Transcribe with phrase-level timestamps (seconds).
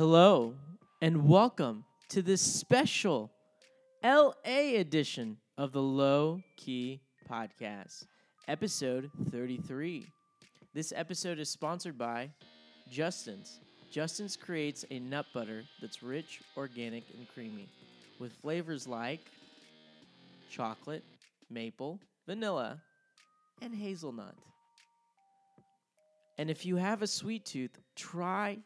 [0.00, 0.54] Hello,
[1.02, 3.30] and welcome to this special
[4.02, 4.32] LA
[4.78, 8.06] edition of the Low Key Podcast,
[8.48, 10.06] episode 33.
[10.72, 12.30] This episode is sponsored by
[12.90, 13.60] Justin's.
[13.90, 17.68] Justin's creates a nut butter that's rich, organic, and creamy
[18.18, 19.20] with flavors like
[20.50, 21.04] chocolate,
[21.50, 22.80] maple, vanilla,
[23.60, 24.34] and hazelnut.
[26.38, 28.60] And if you have a sweet tooth, try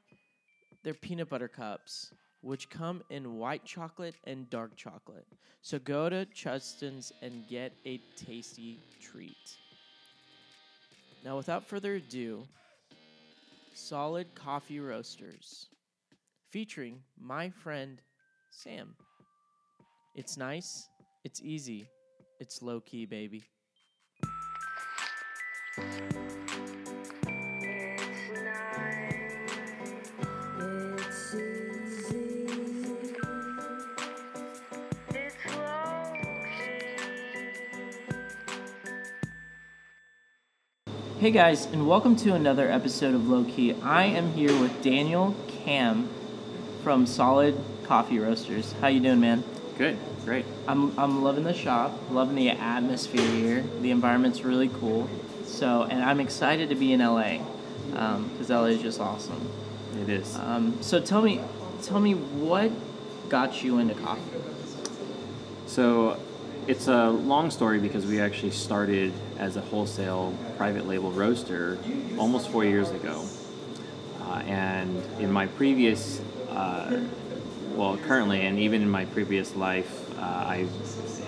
[0.84, 2.12] their peanut butter cups,
[2.42, 5.26] which come in white chocolate and dark chocolate.
[5.62, 9.56] So go to Justin's and get a tasty treat.
[11.24, 12.46] Now, without further ado,
[13.72, 15.66] Solid Coffee Roasters,
[16.50, 18.00] featuring my friend
[18.50, 18.94] Sam.
[20.14, 20.86] It's nice,
[21.24, 21.88] it's easy,
[22.38, 23.42] it's low key, baby.
[41.24, 43.72] Hey guys, and welcome to another episode of Low Key.
[43.82, 46.10] I am here with Daniel Cam
[46.82, 48.74] from Solid Coffee Roasters.
[48.82, 49.42] How you doing, man?
[49.78, 50.44] Good, great.
[50.68, 53.64] I'm I'm loving the shop, loving the atmosphere here.
[53.80, 55.08] The environment's really cool.
[55.46, 57.38] So, and I'm excited to be in LA
[57.86, 59.48] because LA is just awesome.
[60.02, 60.36] It is.
[60.36, 61.40] Um, so tell me,
[61.82, 62.70] tell me what
[63.30, 64.20] got you into coffee?
[65.68, 66.20] So
[66.66, 71.76] it's a long story because we actually started as a wholesale private label roaster
[72.18, 73.22] almost four years ago.
[74.22, 77.02] Uh, and in my previous, uh,
[77.74, 80.66] well, currently, and even in my previous life, uh, I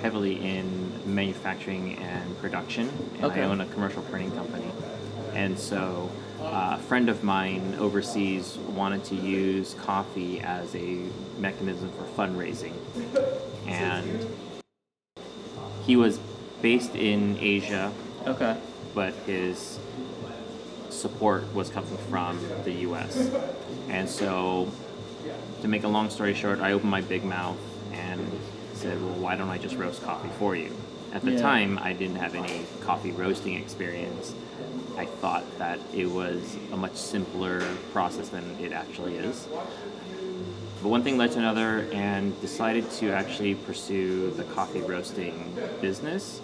[0.00, 3.42] heavily in manufacturing and production, and Okay.
[3.42, 4.70] I own a commercial printing company.
[5.34, 11.90] And so, uh, a friend of mine overseas wanted to use coffee as a mechanism
[11.98, 12.72] for fundraising,
[13.66, 14.26] and
[15.84, 16.18] he was
[16.62, 17.92] based in Asia,
[18.26, 18.56] Okay.
[18.96, 19.78] But his
[20.88, 23.30] support was coming from the US.
[23.90, 24.68] And so,
[25.60, 27.58] to make a long story short, I opened my big mouth
[27.92, 28.18] and
[28.72, 30.72] said, Well, why don't I just roast coffee for you?
[31.12, 31.42] At the Yeah.
[31.42, 34.34] time, I didn't have any coffee roasting experience.
[34.96, 37.60] I thought that it was a much simpler
[37.92, 39.46] process than it actually is.
[40.82, 45.34] But one thing led to another, and decided to actually pursue the coffee roasting
[45.82, 46.40] business,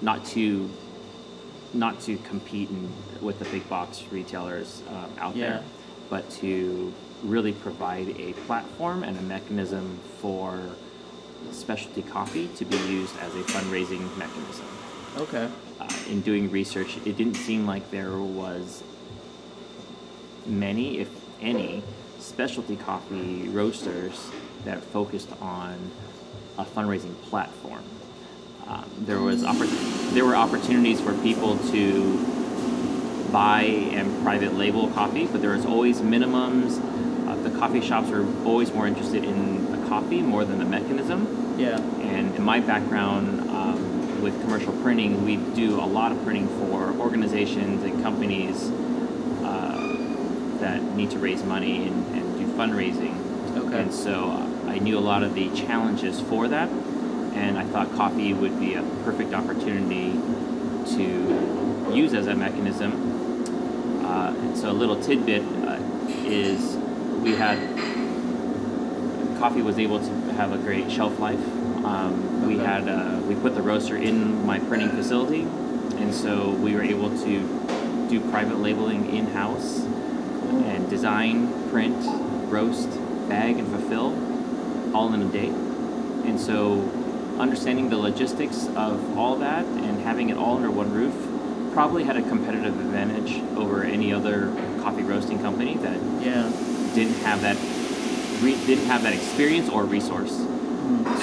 [0.00, 0.68] not to
[1.74, 2.90] not to compete in,
[3.20, 5.48] with the big box retailers um, out Yeah.
[5.48, 5.64] there,
[6.10, 10.60] but to really provide a platform and a mechanism for
[11.52, 14.66] specialty coffee to be used as a fundraising mechanism.
[15.16, 15.48] Okay.
[15.80, 18.82] Uh, in doing research, it didn't seem like there was
[20.46, 21.08] many, if
[21.40, 21.82] any,
[22.18, 24.30] specialty coffee roasters
[24.64, 25.90] that focused on
[26.58, 27.82] a fundraising platform.
[28.72, 32.16] Um, there was oppor- there were opportunities for people to
[33.30, 36.80] buy and private label coffee, but there was always minimums.
[37.28, 41.54] Uh, the coffee shops were always more interested in the coffee more than the mechanism.
[41.58, 41.78] Yeah.
[42.00, 46.92] And in my background um, with commercial printing, we do a lot of printing for
[46.98, 48.70] organizations and companies
[49.44, 53.18] uh, that need to raise money and, and do fundraising.
[53.54, 53.82] Okay.
[53.82, 56.70] And so uh, I knew a lot of the challenges for that,
[57.34, 60.12] and I thought coffee would be a perfect opportunity
[60.96, 64.04] to use as a mechanism.
[64.04, 65.78] Uh, and so a little tidbit uh,
[66.24, 66.76] is
[67.22, 67.58] we had
[69.38, 71.44] coffee was able to have a great shelf life.
[71.84, 76.74] Um, we had uh, we put the roaster in my printing facility, and so we
[76.74, 81.96] were able to do private labeling in house and design, print,
[82.50, 82.88] roast,
[83.28, 84.12] bag, and fulfill
[84.94, 85.48] all in a day.
[85.48, 86.82] And so,
[87.38, 91.14] understanding the logistics of all that and having it all under one roof
[91.72, 96.50] probably had a competitive advantage over any other coffee roasting company that Yeah.
[96.94, 97.56] didn't have that
[98.42, 100.36] re- didn't have that experience or resource.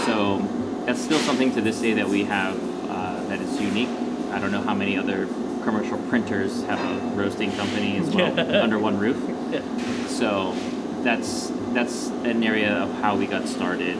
[0.05, 0.41] So
[0.85, 2.55] that's still something to this day that we have
[2.89, 3.89] uh, that is unique.
[4.31, 5.27] I don't know how many other
[5.63, 9.17] commercial printers have a roasting company as well under one roof.
[9.51, 9.61] Yeah.
[10.07, 10.55] So
[11.03, 13.97] that's that's an area of how we got started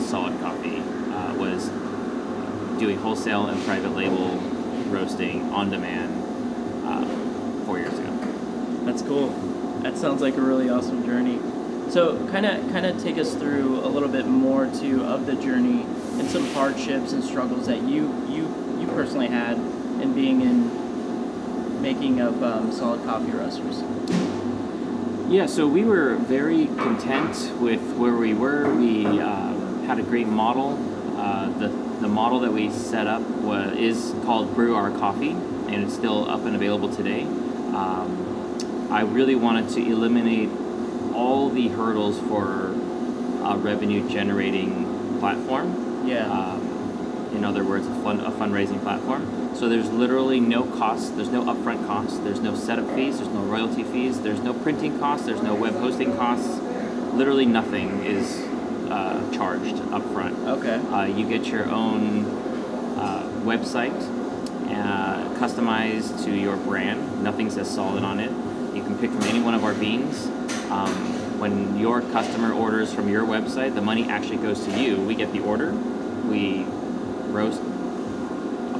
[0.00, 1.68] Solid Coffee uh, was
[2.78, 4.36] doing wholesale and private label
[4.90, 6.12] roasting on demand
[6.86, 8.10] uh, four years ago.
[8.84, 9.28] That's cool.
[9.82, 11.38] That sounds like a really awesome journey.
[11.90, 15.34] So, kind of, kind of take us through a little bit more too of the
[15.34, 15.82] journey
[16.18, 18.42] and some hardships and struggles that you you
[18.78, 19.56] you personally had
[20.00, 23.82] in being in making of um, solid coffee roasters.
[25.28, 28.74] Yeah, so we were very content with where we were.
[28.74, 29.59] We um,
[29.90, 30.78] had a great model.
[31.18, 31.66] Uh, the,
[32.00, 36.30] the model that we set up was, is called Brew Our Coffee, and it's still
[36.30, 37.22] up and available today.
[37.22, 40.48] Um, I really wanted to eliminate
[41.12, 42.66] all the hurdles for
[43.42, 46.06] a revenue generating platform.
[46.06, 46.30] Yeah.
[46.30, 49.56] Um, in other words, a, fund, a fundraising platform.
[49.56, 53.42] So there's literally no cost, there's no upfront costs, there's no setup fees, there's no
[53.42, 56.60] royalty fees, there's no printing costs, there's no web hosting costs.
[57.12, 58.46] Literally nothing is
[58.90, 60.36] uh, charged upfront.
[60.46, 60.76] okay.
[60.92, 62.24] Uh, you get your own
[62.98, 63.98] uh, website,
[64.70, 67.22] uh, customized to your brand.
[67.22, 68.30] Nothing says solid on it.
[68.74, 70.26] You can pick from any one of our beans.
[70.70, 75.00] Um, when your customer orders from your website, the money actually goes to you.
[75.00, 76.64] We get the order, we
[77.32, 77.60] roast.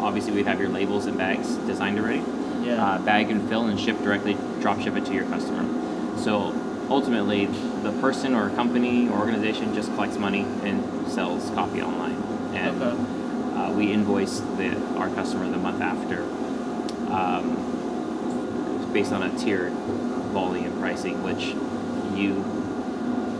[0.01, 2.23] Obviously, we'd have your labels and bags designed already.
[2.63, 2.85] Yeah.
[2.85, 5.65] Uh, bag and fill and ship directly, drop ship it to your customer.
[6.19, 6.53] So
[6.91, 7.47] ultimately,
[7.83, 12.23] the person or company or organization just collects money and sells coffee online,
[12.55, 12.97] and Okay.
[13.57, 16.23] uh, we invoice the our customer the month after.
[17.11, 17.57] Um,
[18.93, 19.73] based on a tiered
[20.33, 21.55] volume pricing, which
[22.19, 22.45] you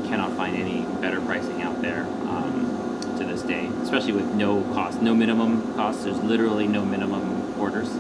[0.09, 5.03] cannot find any better pricing out there um, to this day, especially with no cost,
[5.03, 6.05] no minimum cost.
[6.05, 7.91] There's literally no minimum orders.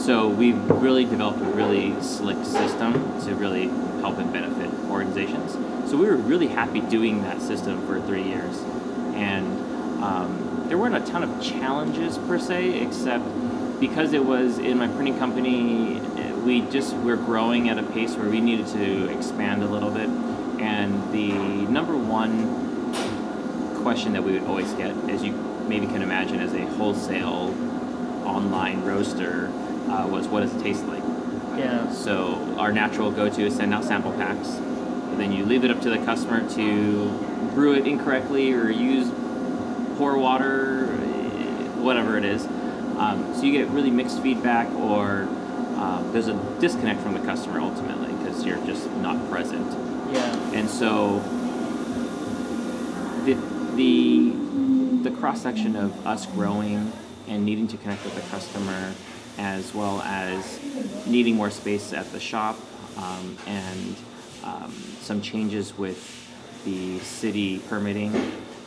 [0.00, 3.68] So we've really developed a really slick system to really
[4.00, 5.52] help and benefit organizations.
[5.90, 8.58] So we were really happy doing that system for three years,
[9.14, 9.46] and
[10.02, 13.24] um, there weren't a ton of challenges per se, except
[13.78, 16.00] because it was in my printing company,
[16.46, 20.08] we just we're growing at a pace where we needed to expand a little bit,
[20.60, 21.30] and the
[21.70, 22.94] number one
[23.82, 25.32] question that we would always get, as you
[25.68, 27.54] maybe can imagine, as a wholesale
[28.24, 29.52] online roaster,
[29.88, 31.02] uh, was what does it taste like?
[31.56, 31.90] Yeah.
[31.92, 34.48] So our natural go-to is send out sample packs.
[35.16, 37.08] Then you leave it up to the customer to
[37.54, 39.10] brew it incorrectly or use
[39.96, 40.86] poor water,
[41.82, 42.46] whatever it is.
[42.96, 45.28] Um, so you get really mixed feedback, or
[45.76, 49.66] uh, there's a disconnect from the customer ultimately because you're just not present.
[50.12, 50.52] Yeah.
[50.52, 51.18] And so
[53.24, 53.34] the
[53.74, 54.32] the
[55.02, 56.92] the cross section of us growing
[57.28, 58.92] and needing to connect with the customer,
[59.40, 60.60] as well as
[61.06, 62.58] needing more space at the shop,
[62.98, 63.96] um, and
[64.44, 65.98] um, some changes with
[66.64, 68.12] the city permitting.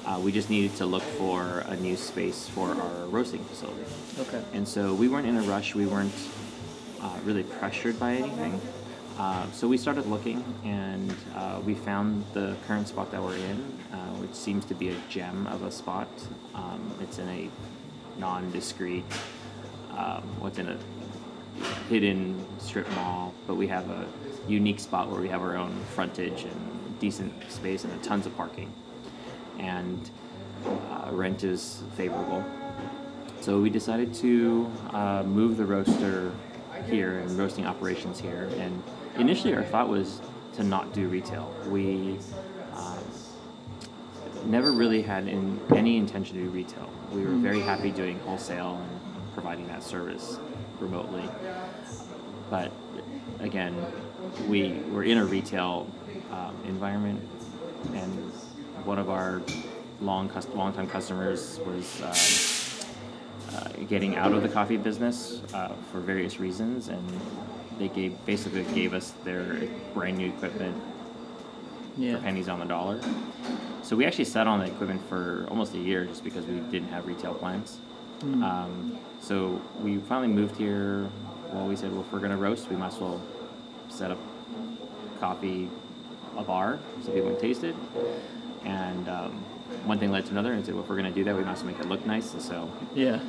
[0.06, 3.86] Uh, we just needed to look for a new space for our roasting facility.
[4.20, 4.44] Okay.
[4.52, 5.76] And so we weren't in a rush.
[5.76, 6.20] We weren't
[7.00, 8.60] uh, really pressured by anything.
[9.18, 13.60] Uh, so we started looking, and uh, we found the current spot that we're in,
[13.94, 16.10] uh, which seems to be a gem of a spot.
[16.56, 17.50] Um, it's in a
[18.18, 19.06] non-discrete,
[19.98, 20.78] um, what's in a
[21.90, 24.08] hidden strip mall, but we have a
[24.48, 28.72] unique spot where we have our own frontage and decent space and tons of parking,
[29.60, 30.10] and
[30.66, 32.44] uh, rent is favorable.
[33.42, 36.32] So we decided to uh, move the roaster
[36.90, 38.50] here and roasting operations here.
[38.58, 38.82] And
[39.18, 40.22] initially, our thought was
[40.56, 41.54] to not do retail.
[41.68, 42.20] We
[42.76, 43.04] um,
[44.46, 46.90] never really had in, any intention to do retail.
[47.12, 50.40] We were very happy doing wholesale and providing that service
[50.80, 51.24] remotely.
[52.50, 52.72] But
[53.40, 53.76] again,
[54.48, 55.90] we were in a retail
[56.32, 57.22] um, environment,
[57.94, 58.12] and
[58.86, 59.42] one of our
[60.02, 62.02] long cus- long-time customers was.
[62.02, 62.54] Um,
[63.56, 67.04] uh, getting out of the coffee business uh, for various reasons, and
[67.78, 70.76] they gave basically gave us their brand new equipment
[71.96, 72.16] Yeah.
[72.16, 73.00] for pennies on the dollar.
[73.84, 76.88] So we actually sat on the equipment for almost a year just because we didn't
[76.90, 77.78] have retail plans.
[78.24, 81.08] Um, so we finally moved here.
[81.52, 83.22] Well, we said, well, if we're gonna roast, we might as well
[83.90, 84.18] set up
[85.20, 85.70] coffee,
[86.38, 87.76] a bar, so people can taste it.
[88.66, 89.32] And um,
[89.86, 91.54] one thing led to another, and said, well, if we're gonna do that, we might
[91.54, 92.34] as well make it look nice.
[92.34, 93.20] And so Yeah.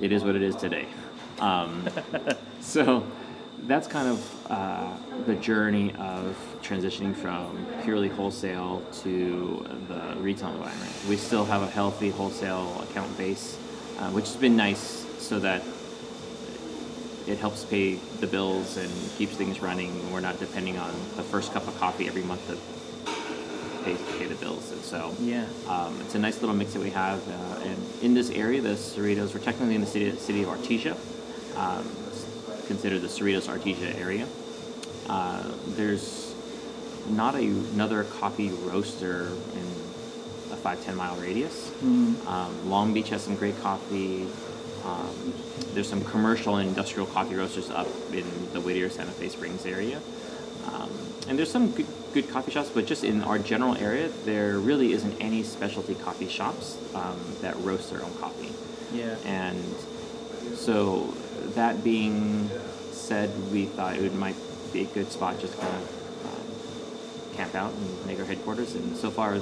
[0.00, 0.86] it is what it is today.
[1.40, 1.88] Um,
[2.60, 3.04] so
[3.66, 4.90] that's kind of uh,
[5.26, 10.92] the journey of transitioning from purely wholesale to the retail environment.
[11.08, 13.56] We still have a healthy wholesale account base,
[13.98, 15.62] uh, which has been nice so that
[17.26, 20.12] it helps pay the bills and keeps things running.
[20.12, 22.56] We're not depending on the first cup of coffee every month to
[23.84, 24.72] pay, pay the bills.
[24.72, 25.44] And so Yeah.
[25.68, 27.20] um, it's a nice little mix that we have.
[27.28, 30.96] Uh, and in this area, the Cerritos, we're technically in the city, city of Artesia,
[31.56, 31.84] um,
[32.66, 34.26] considered the Cerritos Artesia area.
[35.08, 36.34] Uh, there's
[37.10, 41.70] not a, another coffee roaster in a 5 10 mile radius.
[42.26, 44.26] Um, Long Beach has some great coffee.
[44.84, 45.34] Um,
[45.74, 50.00] there's some commercial and industrial coffee roasters up in the Whittier Santa Fe Springs area.
[50.66, 50.90] Um,
[51.28, 54.92] and there's some good, good coffee shops, but just in our general area, there really
[54.92, 58.52] isn't any specialty coffee shops um, that roast their own coffee.
[58.92, 59.16] Yeah.
[59.24, 59.62] And
[60.56, 61.14] so,
[61.54, 62.50] that being
[62.92, 64.36] said, we thought it might
[64.72, 65.82] be a good spot just to kind of
[66.24, 68.74] um, camp out and make our headquarters.
[68.74, 69.38] And so far,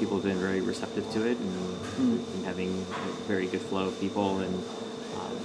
[0.00, 2.34] people have been very receptive to it and, Mm.
[2.34, 4.38] and having a very good flow of people.
[4.38, 5.36] And um,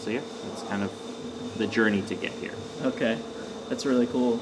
[0.00, 0.90] so, yeah, that's kind of
[1.56, 2.54] the journey to get here.
[2.82, 3.16] Okay,
[3.68, 4.40] that's really cool.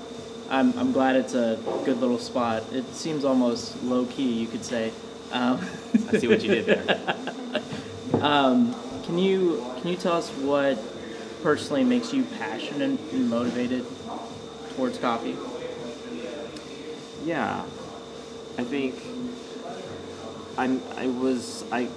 [0.49, 2.62] I'm, I'm glad it's a good little spot.
[2.73, 4.93] It seems almost low key, you could say.
[5.31, 5.61] Um,
[6.11, 7.14] I see what you did there.
[8.23, 8.75] um,
[9.05, 10.78] can you can you tell us what
[11.43, 13.85] personally makes you passionate and motivated
[14.75, 15.37] towards coffee?
[17.26, 17.64] Yeah,
[18.59, 18.97] I think
[20.59, 20.83] I'm.
[20.97, 21.65] I was.
[21.71, 21.88] I.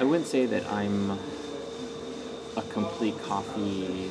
[0.00, 1.18] I wouldn't say that I'm
[2.56, 4.08] a complete coffee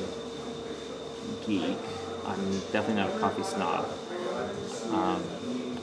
[1.44, 1.78] geek.
[2.24, 3.84] I'm definitely not a coffee snob.
[4.92, 5.24] Um,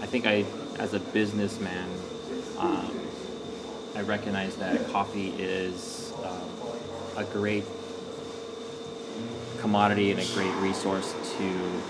[0.02, 0.46] I think I,
[0.80, 1.90] as a businessman,
[2.58, 2.98] um,
[3.96, 6.50] I recognize that coffee is um,
[7.18, 7.66] a great
[9.58, 11.82] commodity and a great resource to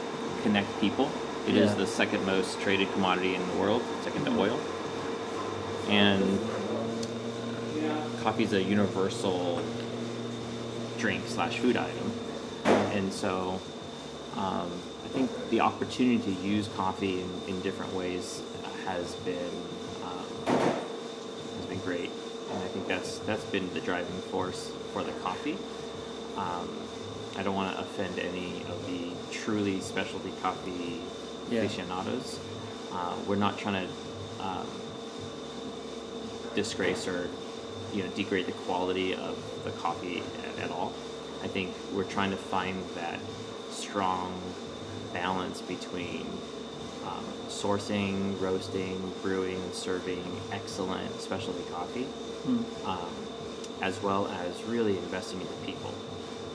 [0.42, 1.12] connect people.
[1.50, 1.78] It is Yeah.
[1.78, 4.60] the second most traded commodity in the world, second to oil.
[5.88, 6.40] And
[8.22, 9.60] coffee is a universal
[11.00, 12.12] drink slash food item.
[12.66, 13.60] And so
[14.38, 14.70] um,
[15.04, 18.44] I think the opportunity to use coffee in, in different ways
[18.86, 19.50] has been
[20.04, 22.12] um, has been great,
[22.52, 25.58] and I think that's that's been the driving force for the coffee.
[26.38, 26.70] Um,
[27.38, 31.02] I don't want to offend any of the truly specialty coffee
[31.50, 31.62] Yeah.
[31.62, 32.40] aficionados.
[32.92, 34.68] Uh, we're not trying to um,
[36.56, 37.30] disgrace or
[37.94, 40.22] you know degrade the quality of the coffee
[40.58, 40.94] at, at all.
[41.44, 43.20] I think we're trying to find that
[43.72, 44.34] strong
[45.14, 46.26] balance between
[47.06, 52.04] um, sourcing, roasting, brewing, serving excellent specialty coffee,
[52.46, 52.62] Hmm.
[52.86, 53.10] um,
[53.82, 55.94] as well as really investing in the people.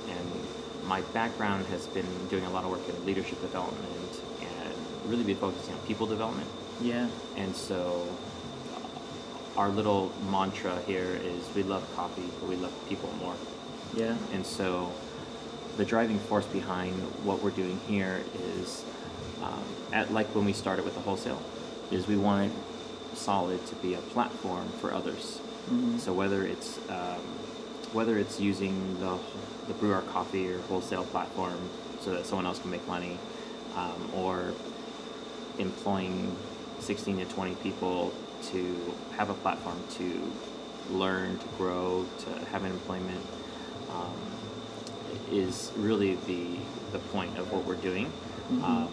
[0.08, 3.84] And my background has been doing a lot of work in leadership development
[5.06, 6.48] really be focusing on people development.
[6.80, 7.08] Yeah.
[7.36, 8.06] And so
[8.74, 13.34] uh, our little mantra here is we love coffee, but we love people more.
[13.94, 14.16] Yeah.
[14.32, 14.92] And so
[15.76, 16.94] the driving force behind
[17.24, 18.20] what we're doing here
[18.58, 18.84] is,
[19.42, 21.42] um, at like when we started with the wholesale,
[21.90, 22.50] is we wanted
[23.14, 25.38] Solid to be a platform for others.
[25.70, 26.00] Mhm.
[26.00, 27.22] So whether it's um,
[27.92, 29.16] whether it's using the
[29.68, 31.56] the brew our coffee or wholesale platform
[32.00, 33.16] so that someone else can make money,
[33.76, 34.52] um, or
[35.58, 36.36] employing
[36.80, 38.12] 16 to 20 people
[38.50, 40.32] to have a platform to
[40.90, 43.24] learn, to grow, to have an employment,
[43.90, 44.14] um,
[45.30, 46.46] is really the
[46.92, 48.12] the point of what we're doing.
[48.52, 48.62] Mhm.
[48.62, 48.88] Um,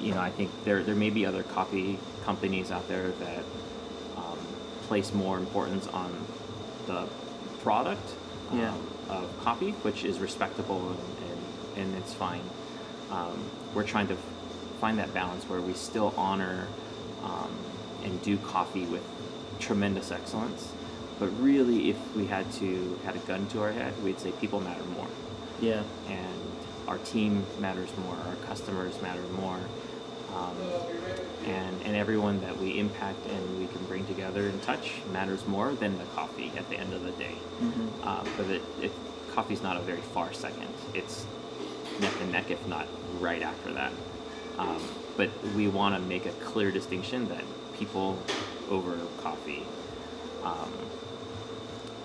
[0.00, 3.44] you know, I think there there may be other coffee companies out there that
[4.16, 4.38] um,
[4.88, 6.10] place more importance on
[6.86, 7.06] the
[7.62, 8.14] product
[8.52, 8.70] Yeah.
[8.72, 12.42] um, of coffee, which is respectable and, and, and it's fine.
[13.10, 13.38] Um,
[13.74, 14.16] we're trying to
[14.80, 16.66] find that balance where we still honor
[17.22, 17.50] um,
[18.04, 19.02] and do coffee with
[19.60, 20.72] tremendous excellence,
[21.18, 24.60] but really, if we had to had a gun to our head, we'd say people
[24.60, 25.06] matter more
[25.60, 25.82] Yeah.
[26.08, 26.40] and
[26.88, 29.58] our team matters more, our customers matter more,
[30.36, 30.56] um,
[31.46, 35.72] and and everyone that we impact and we can bring together and touch matters more
[35.74, 37.36] than the coffee at the end of the day.
[37.62, 37.88] Mhm.
[38.02, 38.92] Uh, but it, it,
[39.34, 40.68] coffee's not a very far second.
[40.94, 41.24] It's
[42.00, 42.86] neck and neck, if not
[43.20, 43.92] right after that.
[44.58, 44.80] Um,
[45.16, 47.42] but we want to make a clear distinction that
[47.78, 48.18] people
[48.70, 49.64] over coffee.
[50.44, 50.72] Um,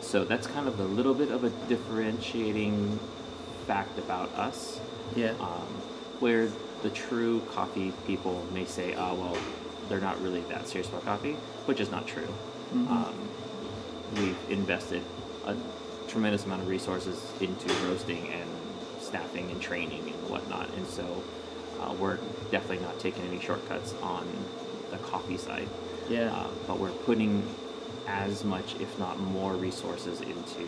[0.01, 2.99] so that's kind of a little bit of a differentiating
[3.67, 4.79] fact about us,
[5.15, 5.33] Yeah.
[5.39, 5.67] um,
[6.19, 6.49] where
[6.81, 9.37] the true coffee people may say, "Oh, well,
[9.87, 12.27] they're not really that serious about coffee," which is not true.
[12.73, 12.89] Mhm.
[12.89, 13.13] Um,
[14.17, 15.03] we've invested
[15.45, 15.55] a
[16.07, 18.49] tremendous amount of resources into roasting and
[19.01, 21.03] staffing and training and whatnot, and so
[21.81, 22.17] uh, we're
[22.51, 24.27] definitely not taking any shortcuts on
[24.91, 25.67] the coffee side.
[26.09, 26.33] Yeah.
[26.33, 27.43] Uh, but we're putting
[28.07, 30.67] as much, if not more, resources into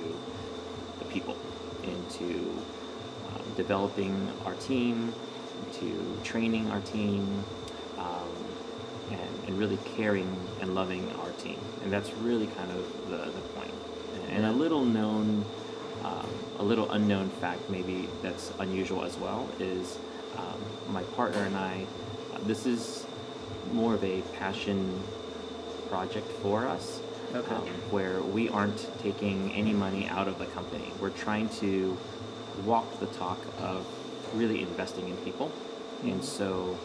[1.00, 1.36] the people,
[1.84, 2.64] into
[3.28, 5.14] um, developing our team,
[5.66, 7.44] into training our team,
[7.98, 8.30] um,
[9.10, 11.60] and, and really caring and loving our team.
[11.84, 13.74] And that's really kind of the, the point.
[14.14, 15.44] And, and a little known,
[16.04, 19.98] um, a little unknown fact, maybe that's unusual as well, is
[20.38, 20.60] um,
[20.94, 21.86] my partner and I,
[22.34, 23.06] uh, this is
[23.74, 25.02] more of a passion
[25.90, 27.00] project for us.
[27.34, 27.56] Okay.
[27.56, 30.92] um, where we aren't taking any money out of the company.
[31.00, 31.98] We're trying to
[32.66, 33.86] walk the talk of
[34.36, 35.50] really investing in people.
[36.04, 36.78] And so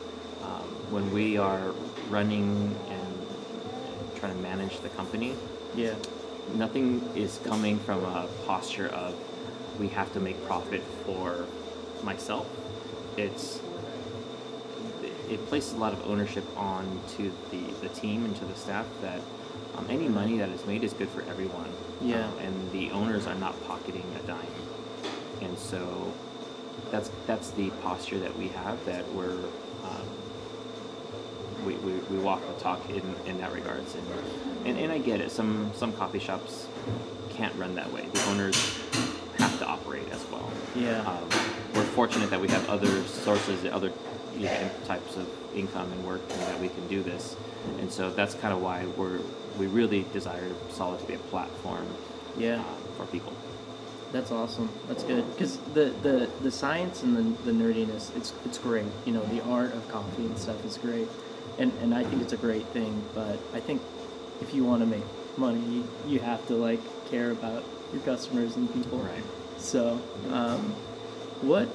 [0.45, 1.73] um, when we are
[2.09, 5.35] running and trying to manage the company,
[5.75, 5.95] Yeah.
[6.55, 9.17] nothing is coming from a posture of
[9.81, 11.45] we have to make profit for
[12.05, 12.47] myself.
[13.17, 13.61] It's
[15.29, 18.87] it places a lot of ownership on to the, the team and to the staff
[19.03, 19.21] that
[19.77, 21.69] um, any money that is made is good for everyone.
[22.01, 22.25] Yeah.
[22.27, 24.47] Um, and the owners are not pocketing a dime.
[25.43, 26.13] And so
[26.91, 29.39] that's that's the posture that we have that we're
[29.85, 30.07] um,
[31.65, 34.07] we, we, we walk the talk in, in that regards and,
[34.67, 36.69] and and I get it some some coffee shops
[37.31, 38.57] can't run that way the owners
[39.39, 41.19] have to operate as well Yeah.
[41.77, 43.93] We're fortunate that we have other sources other
[44.37, 47.37] you know, types of income and work and that we can do this
[47.79, 49.19] and so that's kind of why we're
[49.59, 51.87] we really desire solid to be a platform
[52.37, 52.61] Yeah.
[52.61, 52.63] uh,
[52.97, 53.33] for people
[54.13, 54.69] That's awesome.
[54.89, 58.87] That's good because the, the the science and the, the nerdiness it's it's great.
[59.05, 61.09] You know, the art of coffee and stuff is great,
[61.59, 62.93] and and I think it's a great thing.
[63.15, 63.83] But I think
[64.41, 65.03] if you want to make
[65.37, 66.81] money, you, you have to like
[67.11, 68.99] care about your customers and people.
[68.99, 69.27] Right.
[69.59, 70.63] So, um,
[71.43, 71.69] what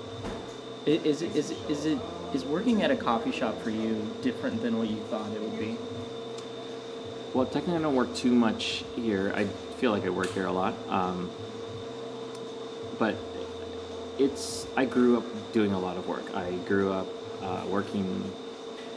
[0.85, 1.35] is it?
[1.35, 1.57] Is it?
[1.69, 1.99] Is it?
[2.33, 5.59] Is working at a coffee shop for you different than what you thought it would
[5.59, 5.77] be?
[7.33, 9.33] Well, technically, I don't work too much here.
[9.35, 10.73] I feel like I work here a lot.
[10.89, 11.29] Um,
[12.99, 13.15] but
[14.17, 16.35] it's, I grew up doing a lot of work.
[16.35, 17.07] I grew up
[17.41, 18.31] uh, working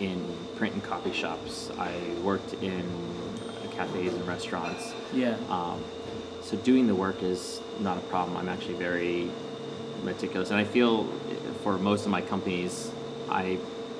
[0.00, 1.70] in print and coffee shops.
[1.78, 2.84] I worked in
[3.70, 4.92] cafes and restaurants.
[5.12, 5.36] Yeah.
[5.48, 5.82] Um,
[6.42, 8.36] so doing the work is not a problem.
[8.36, 9.30] I'm actually very
[10.04, 11.04] meticulous, and I feel
[11.62, 12.90] for most of my companies,
[13.28, 13.58] I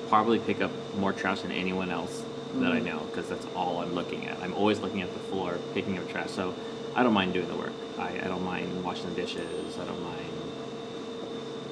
[0.09, 2.23] probably pick up more trash than anyone else
[2.59, 2.85] that I Mhm.
[2.85, 4.37] know because that's all I'm looking at.
[4.41, 6.29] I'm always looking at the floor, picking up trash.
[6.31, 6.53] So
[6.95, 7.73] I don't mind doing the work.
[7.99, 9.77] I, I don't mind washing the dishes.
[9.81, 10.29] I don't mind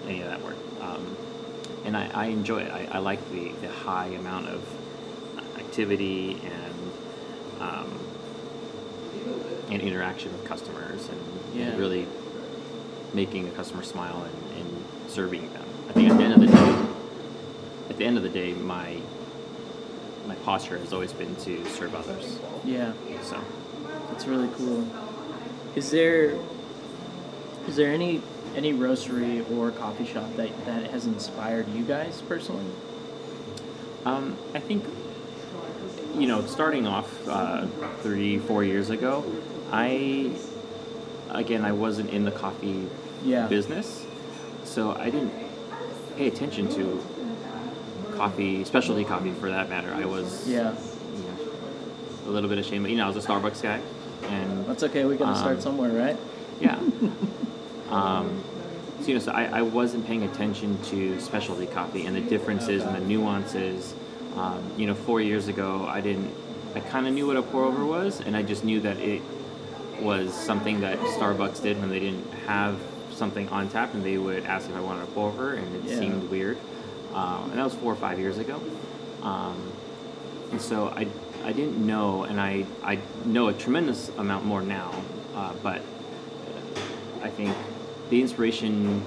[0.08, 0.58] any of that work.
[0.82, 1.16] Um,
[1.86, 2.72] and I, I enjoy it.
[2.72, 4.62] I, I like the, the high amount of
[5.58, 8.00] activity and um,
[9.70, 11.20] and interaction with customers and,
[11.62, 11.78] and Yeah.
[11.78, 12.08] really
[13.14, 15.66] making a customer smile and, and serving them.
[15.90, 16.86] I think at the end of the day,
[17.90, 18.98] at the end of the day, my
[20.28, 22.40] my posture has always been to serve others.
[22.64, 22.94] Yeah.
[23.24, 23.40] So
[24.10, 24.88] That's really cool.
[25.76, 26.38] Is there
[27.68, 28.22] is there any
[28.56, 32.66] any roastery or coffee shop that, that has inspired you guys personally?
[34.06, 34.86] um, I think
[36.16, 37.66] you know, starting off uh,
[38.02, 39.24] three, four years ago,
[39.72, 40.32] I
[41.30, 42.88] again I wasn't in the coffee
[43.24, 43.48] Yeah.
[43.48, 44.06] business,
[44.66, 45.32] so I didn't
[46.18, 47.04] pay attention to
[48.16, 49.94] coffee, specialty coffee for that matter.
[49.94, 50.74] I was Yeah.
[51.16, 51.52] you know,
[52.28, 53.80] a little bit ashamed, but you know, I was a Starbucks guy,
[54.30, 55.06] and That's okay.
[55.06, 56.18] We gotta start Um, somewhere, right?
[56.60, 56.78] yeah.
[57.90, 58.30] um,
[59.02, 62.84] so you know, so I, I wasn't paying attention to specialty coffee and the differences
[62.84, 63.94] and the nuances.
[64.38, 66.32] Um, you know, four years ago, I didn't.
[66.76, 69.22] I kind of knew what a pour over was, and I just knew that it
[70.02, 72.76] was something that Starbucks did when they didn't have
[73.14, 75.90] something on tap, and they would ask if I wanted a pour over, and it
[75.90, 76.00] Yeah.
[76.00, 76.58] seemed weird.
[77.14, 78.60] Um, and that was four or five years ago.
[79.22, 79.56] Um,
[80.52, 81.08] and so I,
[81.44, 84.92] I didn't know, and I, I know a tremendous amount more now,
[85.36, 85.82] uh, but
[87.22, 87.56] I think
[88.10, 89.04] the inspiration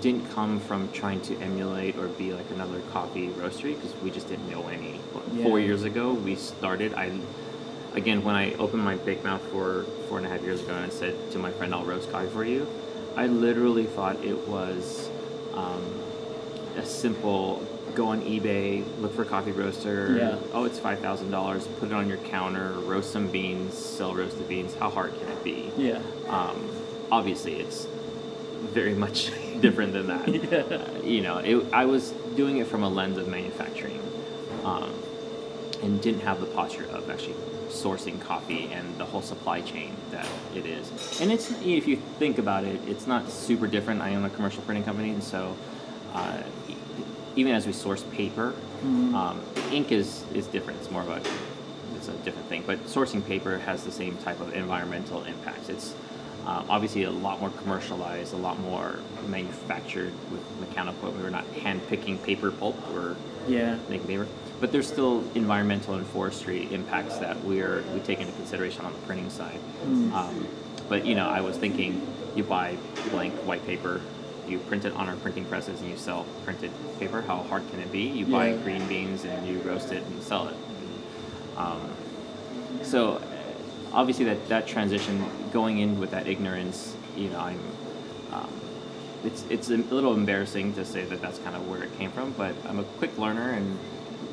[0.00, 4.28] didn't come from trying to emulate or be like another coffee roastery because we just
[4.28, 5.00] didn't know any.
[5.42, 6.94] Four years ago, we started.
[6.94, 7.12] I
[7.94, 10.84] again when I opened my big mouth for four and a half years ago and
[10.84, 12.66] I said to my friend, "I'll roast coffee for you,"
[13.18, 15.10] I literally thought it was
[15.54, 15.84] um,
[16.76, 20.16] a simple go on eBay, look for a coffee roaster.
[20.16, 20.38] Yeah.
[20.52, 21.66] Oh, it's five thousand dollars.
[21.80, 22.74] Put it on your counter.
[22.74, 23.74] Roast some beans.
[23.76, 24.72] Sell roasted beans.
[24.76, 25.72] How hard can it be?
[25.76, 26.00] Yeah.
[26.28, 26.70] Um,
[27.10, 27.88] obviously, it's
[28.72, 30.28] very much different than that.
[30.52, 31.00] Yeah.
[31.02, 34.00] You know, it, I was doing it from a lens of manufacturing,
[34.62, 34.92] um,
[35.82, 37.34] and didn't have the posture of actually
[37.68, 40.90] sourcing coffee and the whole supply chain that it is.
[41.20, 44.00] And it's if you think about it, it's not super different.
[44.02, 45.56] I own a commercial printing company, and so
[46.14, 46.38] uh,
[47.36, 48.54] even as we source paper,
[48.84, 49.14] Mhm.
[49.14, 49.40] um,
[49.72, 50.78] ink is is different.
[50.80, 51.20] It's more of a
[51.96, 52.62] it's a different thing.
[52.66, 55.68] But sourcing paper has the same type of environmental impacts.
[55.68, 55.94] It's
[56.46, 61.10] uh, obviously a lot more commercialized, a lot more manufactured with mechanical.
[61.10, 63.76] We're not hand picking paper pulp or Yeah.
[63.90, 64.26] making paper,
[64.60, 68.98] but there's still environmental and forestry impacts that we're we take into consideration on the
[69.00, 69.60] printing side.
[69.84, 70.12] Mm.
[70.12, 70.48] Um,
[70.88, 72.76] but you know, I was thinking, you buy
[73.10, 74.00] blank white paper,
[74.48, 77.22] you print it on our printing presses, and you sell printed paper.
[77.22, 78.02] How hard can it be?
[78.02, 80.56] You buy green beans and you roast it and sell it.
[81.56, 81.90] Um,
[82.82, 83.20] so,
[83.92, 87.60] obviously that that transition going in with that ignorance, you know, I'm.
[88.32, 88.60] Um,
[89.24, 92.32] it's it's a little embarrassing to say that that's kind of where it came from,
[92.32, 93.78] but I'm a quick learner and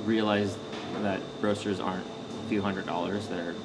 [0.05, 0.57] realized
[1.01, 3.55] that roasters aren't a few hundred dollars; they're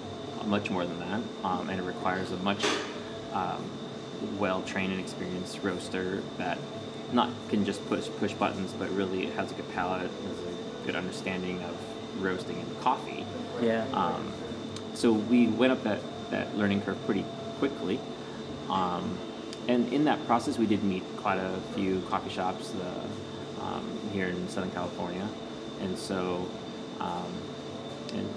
[0.47, 2.65] much more than that, um, and it requires a much
[3.33, 3.65] um,
[4.39, 6.59] well-trained and experienced roaster that
[7.13, 10.97] not can just push push buttons, but really has a good palate, has a good
[10.97, 11.77] understanding of
[12.23, 13.25] roasting and coffee.
[13.63, 13.87] Yeah.
[13.93, 14.33] Um,
[14.95, 16.01] so we went up that,
[16.31, 17.25] that learning curve pretty
[17.59, 17.99] quickly.
[18.69, 19.19] Um,
[19.69, 24.29] and in that process, we did meet quite a few coffee shops uh, um, here
[24.29, 25.29] in Southern California.
[25.81, 26.47] And so,
[27.01, 27.33] um,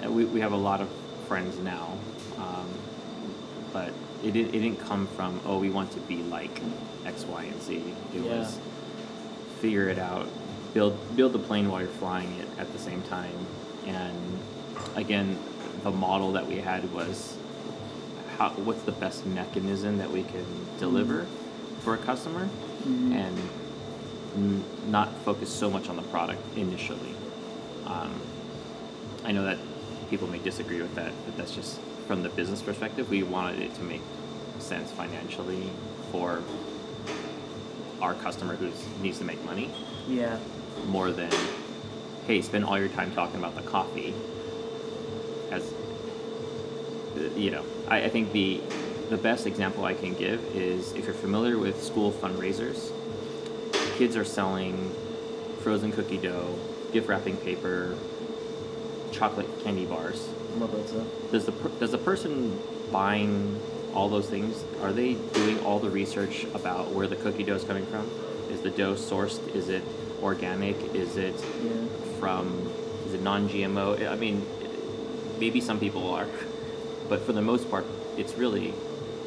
[0.01, 0.89] and we, we have a lot of
[1.27, 1.97] friends now.
[2.38, 2.67] Um,
[3.71, 3.91] but
[4.23, 6.62] it, did, it didn't come from, oh, we want to be like
[7.06, 7.84] X, Y, and Z.
[8.15, 8.39] It Yeah.
[8.39, 8.58] was
[9.60, 10.27] figure it out,
[10.73, 13.34] build build the plane while you're flying it at the same time.
[13.86, 14.17] And
[14.95, 15.38] again,
[15.84, 17.38] the model that we had was
[18.38, 20.45] how what's the best mechanism that we can
[20.79, 21.25] deliver
[21.82, 22.49] for a customer,
[22.86, 23.39] and
[24.36, 27.12] n- not focus so much on the product initially.
[27.86, 28.13] Um,
[29.26, 29.58] I know that
[30.10, 33.10] people may disagree with that, but that's just from the business perspective.
[33.10, 34.02] We wanted it to make
[34.60, 35.69] sense financially
[36.12, 36.41] for
[38.02, 38.69] our customer who
[39.02, 39.69] needs to make money
[40.08, 40.38] Yeah.
[40.88, 41.32] more than
[42.28, 44.13] hey spend all your time talking about the coffee
[45.52, 45.74] as
[47.36, 48.62] you know I, I think the
[49.10, 52.91] the best example i can give is if you're familiar with school fundraisers
[53.98, 54.93] kids are selling
[55.62, 56.58] frozen cookie dough
[56.93, 57.97] gift wrapping paper
[59.12, 60.27] chocolate candy bars
[60.58, 61.08] Love that stuff.
[61.32, 62.58] does the per- does the person
[62.91, 63.60] buying
[63.93, 67.63] all those things are they doing all the research about where the cookie dough is
[67.63, 68.10] coming from?
[68.51, 69.39] Is the dough sourced?
[69.56, 69.84] Is it
[70.21, 70.75] organic?
[70.95, 71.71] Is it Yeah.
[72.19, 72.69] from?
[73.08, 74.08] Is it non-GMO?
[74.12, 74.45] I mean,
[75.39, 76.27] maybe some people are,
[77.10, 77.86] but for the most part,
[78.17, 78.73] it's really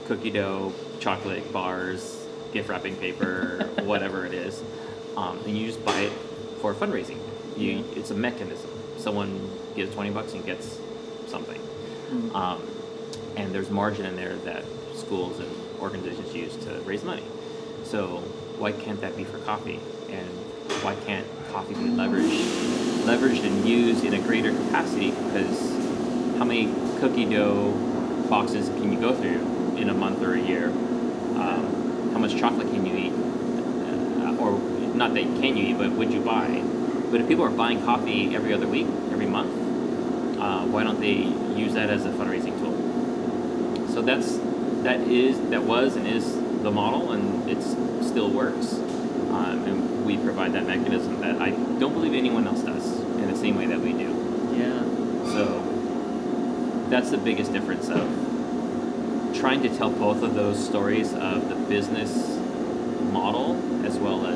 [0.07, 4.63] cookie dough, chocolate bars, gift wrapping paper, whatever it is,
[5.17, 6.13] um, and you just buy it
[6.61, 7.19] for fundraising.
[7.57, 7.83] You, Yeah.
[7.97, 8.71] it's a mechanism.
[8.99, 10.79] Someone gives twenty bucks and gets
[11.29, 11.61] something.
[12.11, 12.35] Mm.
[12.35, 12.63] Um,
[13.37, 14.65] and there's margin in there that
[14.95, 17.23] schools and organizations use to raise money.
[17.85, 18.19] So
[18.59, 19.81] why can't that be for coffee?
[20.11, 20.29] And
[20.83, 25.11] why can't coffee be leveraged, leveraged and used in a greater capacity?
[25.11, 25.71] Because
[26.39, 27.73] how many cookie dough
[28.31, 30.69] boxes can you go through in a month or a year?
[30.69, 33.13] Um, how much chocolate can you eat?
[33.13, 34.59] Uh, or
[34.95, 36.63] not that can you eat, but would you buy?
[37.11, 39.53] But if people are buying coffee every other week, every month,
[40.39, 41.15] uh, why don't they
[41.59, 43.89] use that as a fundraising tool?
[43.89, 44.39] So that's
[44.83, 47.63] that is that was and is the model, and it
[48.05, 48.75] still works.
[48.75, 53.37] Um, and we provide that mechanism that I don't believe anyone else does in the
[53.37, 54.11] same way that we do.
[54.55, 54.83] Yeah.
[55.33, 55.63] So
[56.89, 58.09] that's the biggest difference of
[59.35, 62.39] trying to tell both of those stories of the business
[63.13, 64.36] model as well as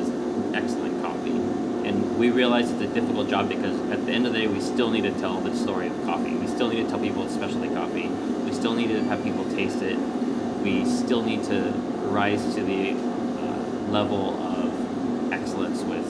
[2.21, 4.91] we realize it's a difficult job because at the end of the day, we still
[4.91, 6.35] need to tell the story of coffee.
[6.35, 8.09] We still need to tell people it's specialty coffee.
[8.45, 9.97] We still need to have people taste it.
[10.61, 11.71] We still need to
[12.11, 16.05] rise to the uh, level of excellence with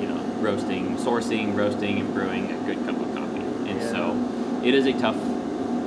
[0.00, 3.46] you know, roasting, sourcing, roasting, and brewing a good cup of coffee.
[3.70, 3.88] And Yeah.
[3.92, 5.16] so, it is a tough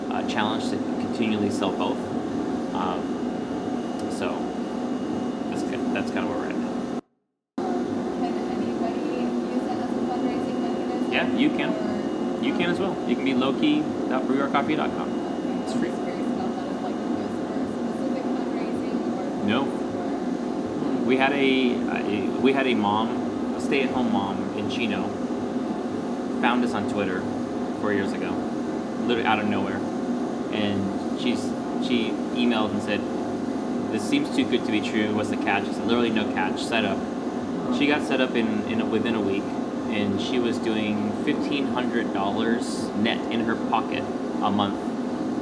[0.10, 1.98] uh, challenge to continually sell both.
[2.74, 3.02] Um,
[4.12, 4.30] so,
[5.50, 5.64] that's.
[5.94, 6.70] That's kind of where we're at now.
[7.58, 9.00] Can anybody
[9.52, 11.12] use that as a fundraising mechanism?
[11.34, 12.44] Yeah, you can.
[12.44, 12.96] You can as well.
[13.08, 15.62] You can be lowkey.brewourcoffee.com.
[15.64, 15.90] It's free.
[15.90, 19.26] just curious about that, if like it was for specific fundraising or.
[19.46, 19.64] No.
[21.06, 25.08] We had a, a we had a mom, a stay-at-home mom in Chino,
[26.42, 27.22] found us on Twitter
[27.82, 28.32] four years ago,
[29.02, 29.80] literally out of nowhere,
[30.52, 31.42] and she's
[31.86, 33.02] she emailed and said,
[33.92, 35.14] "This seems too good to be true.
[35.16, 36.62] What's the catch?" I said, "Literally no catch.
[36.64, 36.98] Set up."
[37.78, 39.44] She got set up in, in within a week,
[39.92, 44.04] and she was doing fifteen hundred dollars net in her pocket
[44.42, 44.80] a month.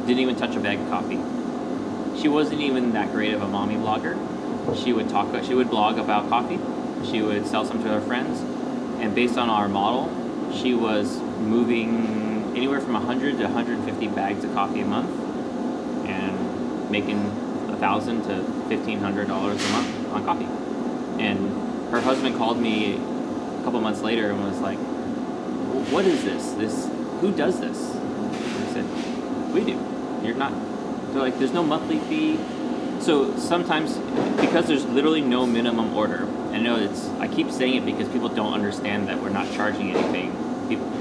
[0.08, 1.20] Didn't even touch a bag of coffee.
[2.22, 4.18] She wasn't even that great of a mommy blogger.
[4.84, 5.44] She would talk.
[5.44, 6.60] She would blog about coffee.
[7.10, 8.42] She would sell some to her friends,
[9.02, 10.10] and based on our model,
[10.52, 15.10] she was moving anywhere from 100 to 150 bags of coffee a month,
[16.08, 17.20] and making
[17.70, 20.48] a thousand to fifteen hundred dollars a month on coffee.
[21.22, 23.00] And her husband called me
[23.68, 24.78] couple months later and was like,
[25.92, 26.52] "What is this?
[26.52, 28.86] This who does this?" I said,
[29.54, 29.78] "We do.
[30.24, 30.54] You're not."
[31.12, 32.40] They're like, "There's no monthly fee."
[33.02, 33.98] So sometimes,
[34.40, 37.10] because there's literally no minimum order, and I know it's.
[37.20, 40.32] I keep saying it because people don't understand that we're not charging anything.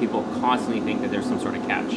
[0.01, 1.93] People, constantly think that there's some sort of catch.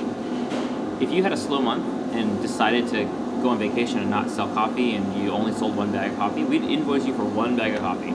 [1.02, 3.06] If you had a slow month and decided to
[3.42, 6.44] go on vacation and not sell coffee and you only sold one bag of coffee,
[6.44, 8.14] we'd invoice you for one bag of coffee.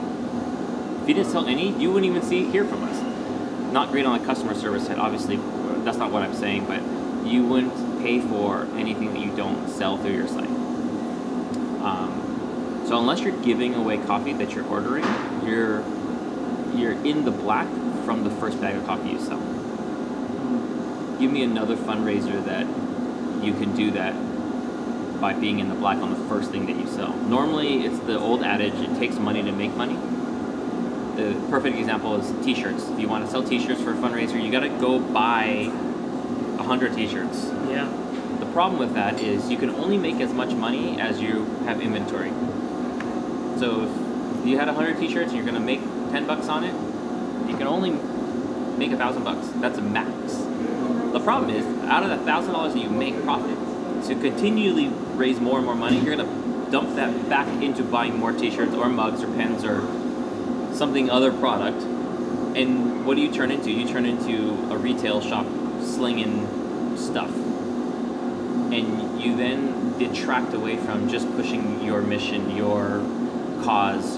[1.05, 3.71] If you didn't sell any, you wouldn't even see hear from us.
[3.71, 5.39] Not great on the customer service side, obviously.
[5.83, 6.81] That's not what I'm saying, but
[7.23, 10.49] you wouldn't pay for anything that you don't sell through your site.
[11.85, 15.05] Um, so unless you're giving away coffee that you're ordering,
[15.45, 15.83] you're
[16.73, 17.67] you're in the black
[18.03, 19.37] from the first bag of coffee you sell.
[21.19, 22.65] Give me another fundraiser that
[23.45, 24.15] you can do that
[25.21, 27.13] by being in the black on the first thing that you sell.
[27.13, 29.99] Normally, it's the old adage: it takes money to make money.
[31.15, 32.89] The perfect example is T-shirts.
[32.89, 35.71] If you want to sell T-shirts for a fundraiser, you got to go buy
[36.59, 37.45] a hundred T-shirts.
[37.69, 37.89] Yeah.
[38.39, 41.79] The problem with that is you can only make as much money as you have
[41.79, 42.31] inventory.
[43.59, 43.83] So
[44.39, 45.79] if you had 100 t-shirts and you're going to make
[46.11, 46.73] 10 bucks on it,
[47.49, 47.91] you can only
[48.77, 49.47] make a thousand bucks.
[49.55, 50.33] That's a max.
[51.13, 53.57] The problem is, out of that thousand dollars that you make profit,
[54.07, 58.19] to continually raise more and more money, you're going to dump that back into buying
[58.19, 59.81] more t-shirts or mugs or pens or
[60.75, 61.81] something other product.
[62.55, 63.71] And what do you turn into?
[63.71, 65.45] You turn into a retail shop
[65.81, 67.31] slinging stuff
[68.73, 72.99] and you then detract away from just pushing your mission, your
[73.63, 74.17] cause,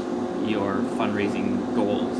[0.50, 2.17] your fundraising goals.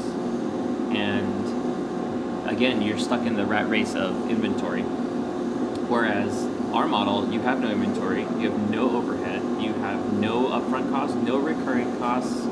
[0.96, 4.82] And again, you're stuck in the rat race of inventory.
[4.82, 10.92] Whereas our model, you have no inventory, you have no overhead, you have no upfront
[10.92, 12.44] costs, no recurring costs,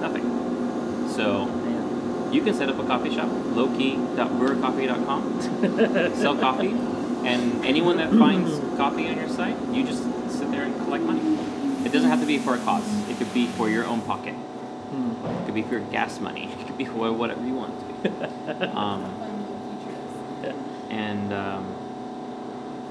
[0.00, 0.43] nothing.
[1.14, 1.48] So
[2.32, 5.40] you can set up a coffee shop, lowkey.brewourcoffee.com,
[6.16, 6.70] sell coffee,
[7.24, 11.20] and anyone that finds coffee on your site, you just sit there and collect money.
[11.86, 12.84] It doesn't have to be for a cause.
[13.08, 14.34] It could be for your own pocket.
[14.34, 15.12] Hmm.
[15.42, 16.48] It could be for your gas money.
[16.60, 18.10] It could be for whatever you want it to be.
[18.74, 19.56] Um, Fund your
[20.42, 20.54] futures.
[20.90, 21.64] and um,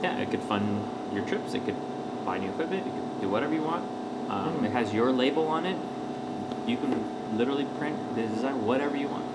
[0.02, 1.54] yeah, it could fund your trips.
[1.54, 1.76] It could
[2.26, 2.88] buy new equipment.
[2.88, 3.84] It could do whatever you want.
[4.30, 4.66] Um, Hmm.
[4.66, 5.78] It has your label on it.
[6.68, 9.26] You can literally print, the design whatever you want.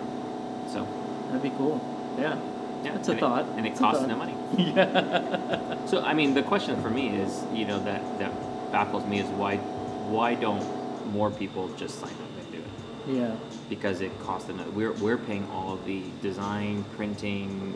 [0.70, 0.86] So
[1.26, 1.80] That'd be cool.
[2.18, 2.38] Yeah.
[2.84, 3.44] yeah, That's a and it- thought.
[3.56, 4.34] and it That's costs no money.
[4.58, 5.84] yeah.
[5.86, 8.32] So I mean, the question for me is, you know, that that
[8.72, 10.64] baffles me is why why don't
[11.12, 13.14] more people just sign up and do it?
[13.20, 13.34] Yeah.
[13.68, 14.68] Because it costs enough.
[14.68, 17.74] We're we're paying all of the design, printing,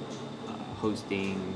[0.49, 1.55] uh, hosting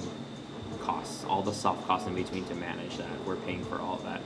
[0.83, 3.25] costs, all the soft costs in between to manage that.
[3.27, 4.21] We're paying for all of that.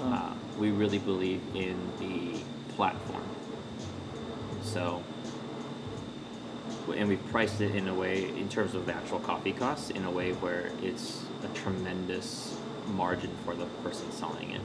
[0.00, 0.12] Oh.
[0.12, 2.40] Uh, we really believe in the
[2.76, 3.22] platform.
[4.62, 5.02] So,
[6.94, 10.04] and we've priced it in a way, in terms of the actual coffee costs, in
[10.04, 12.56] a way where it's a tremendous
[12.94, 14.60] margin for the person selling it.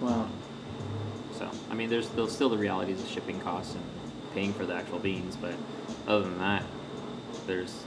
[0.00, 0.28] Wow.
[1.38, 3.84] So, I mean, there's, there's still the realities of shipping costs and
[4.34, 5.54] paying for the actual beans, but
[6.06, 6.64] other than that,
[7.46, 7.84] there's.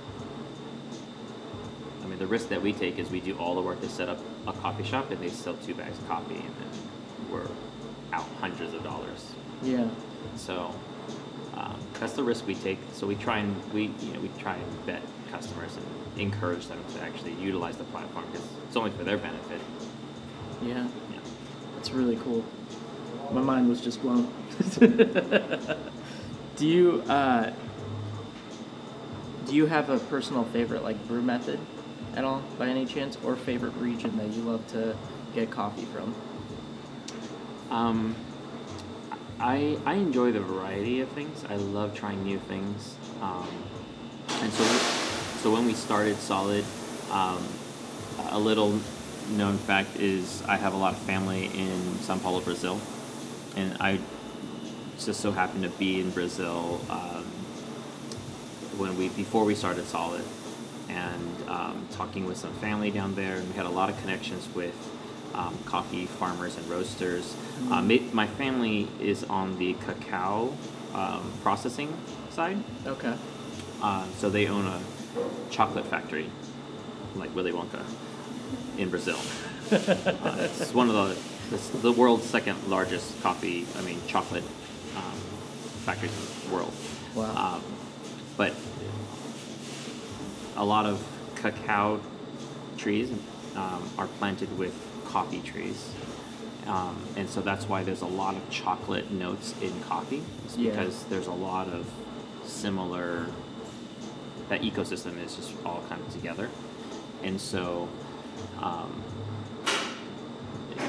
[2.04, 4.10] I mean, the risk that we take is we do all the work to set
[4.10, 7.48] up a coffee shop and they sell two bags of coffee and then we're
[8.12, 9.34] out hundreds of dollars.
[9.62, 9.88] Yeah.
[10.36, 10.74] So
[11.56, 12.80] um, that's the risk we take.
[12.94, 16.84] So we try and we you know we try and vet customers and encourage them
[16.96, 19.62] to actually utilize the platform because it's only for their benefit.
[20.62, 20.88] Yeah.
[21.12, 21.20] Yeah.
[21.76, 22.44] That's really cool.
[23.32, 24.32] My mind was just blown.
[26.56, 27.52] do you uh,
[29.48, 31.60] do you have a personal favorite like brew method
[32.16, 34.96] at all by any chance, or favorite region that you love to
[35.34, 36.14] get coffee from?
[37.72, 38.16] Um,
[39.40, 41.44] I I enjoy the variety of things.
[41.50, 42.96] I love trying new things.
[43.22, 43.48] Um,
[44.42, 44.64] and so
[45.42, 46.66] so when we started Solid,
[47.12, 47.46] um,
[48.30, 48.80] a little
[49.32, 52.80] known fact is I have a lot of family in Sao Paulo, Brazil,
[53.56, 54.00] and I
[55.00, 57.26] just so happened to be in Brazil um,
[58.78, 60.24] when we before we started Solid,
[60.90, 64.48] and um, talking with some family down there, and we had a lot of connections
[64.56, 64.76] with
[65.34, 67.36] um, coffee farmers and roasters.
[67.72, 70.54] Um, it, my family is on the cacao
[70.94, 71.96] um, processing
[72.30, 73.16] side, Okay.
[73.82, 74.80] uh, so they own a
[75.50, 76.30] chocolate factory,
[77.16, 77.84] like Willy Wonka,
[78.78, 79.18] in Brazil.
[79.72, 81.18] uh, it's one of the
[81.56, 84.44] it's the world's second largest coffee, I mean chocolate
[84.96, 85.20] um,
[85.86, 86.74] factories in the world.
[87.16, 87.56] Wow.
[87.56, 87.64] Um,
[88.38, 88.54] but
[90.56, 91.04] a lot of
[91.36, 92.00] cacao
[92.78, 93.12] trees
[93.56, 94.74] um, are planted with
[95.14, 95.92] coffee trees.
[96.66, 100.24] Um, and so that's why there's a lot of chocolate notes in coffee.
[100.46, 100.72] It's Yeah.
[100.72, 101.86] because there's a lot of
[102.44, 103.28] similar,
[104.50, 106.50] that ecosystem is just all kind of together.
[107.22, 107.88] And so,
[108.60, 109.04] um,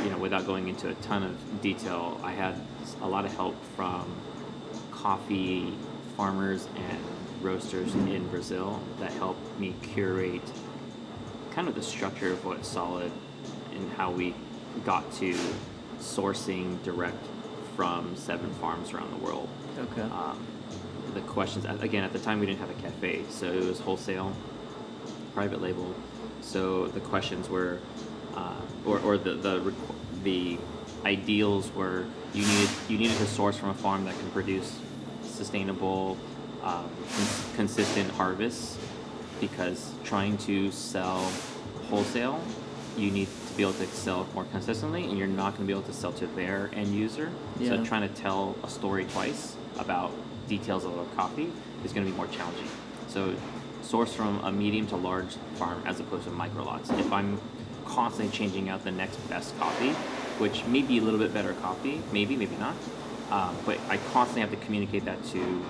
[0.02, 2.54] you know, without going into a ton of detail, I had
[3.02, 4.06] a lot of help from
[4.90, 5.74] coffee
[6.16, 6.98] farmers and
[7.42, 10.50] roasters in Brazil that helped me curate
[11.52, 13.12] kind of the structure of what Solid
[13.74, 14.34] in how we
[14.84, 15.34] got to
[15.98, 17.24] sourcing direct
[17.76, 19.48] from seven farms around the world.
[19.78, 20.02] Okay.
[20.02, 20.46] Um,
[21.14, 24.32] the questions again at the time we didn't have a cafe, so it was wholesale,
[25.32, 25.94] private label.
[26.40, 27.78] So the questions were,
[28.34, 29.72] uh, or, or the the
[30.22, 30.58] the
[31.04, 34.78] ideals were you needed you needed to source from a farm that can produce
[35.24, 36.16] sustainable,
[36.62, 38.78] um, cons- consistent harvests,
[39.40, 41.30] because trying to sell
[41.90, 42.40] wholesale,
[42.96, 45.82] you need be able to sell more consistently, and you're not going to be able
[45.82, 47.30] to sell to their end user.
[47.58, 47.70] Yeah.
[47.70, 50.12] So trying to tell a story twice about
[50.48, 51.50] details of a coffee
[51.84, 52.68] is going to be more challenging.
[53.08, 53.34] So
[53.82, 56.90] source from a medium to large farm as opposed to micro lots.
[56.90, 57.40] If I'm
[57.84, 59.92] constantly changing out the next best coffee,
[60.38, 62.74] which may be a little bit better coffee, maybe, maybe not,
[63.30, 65.64] um, but I constantly have to communicate that to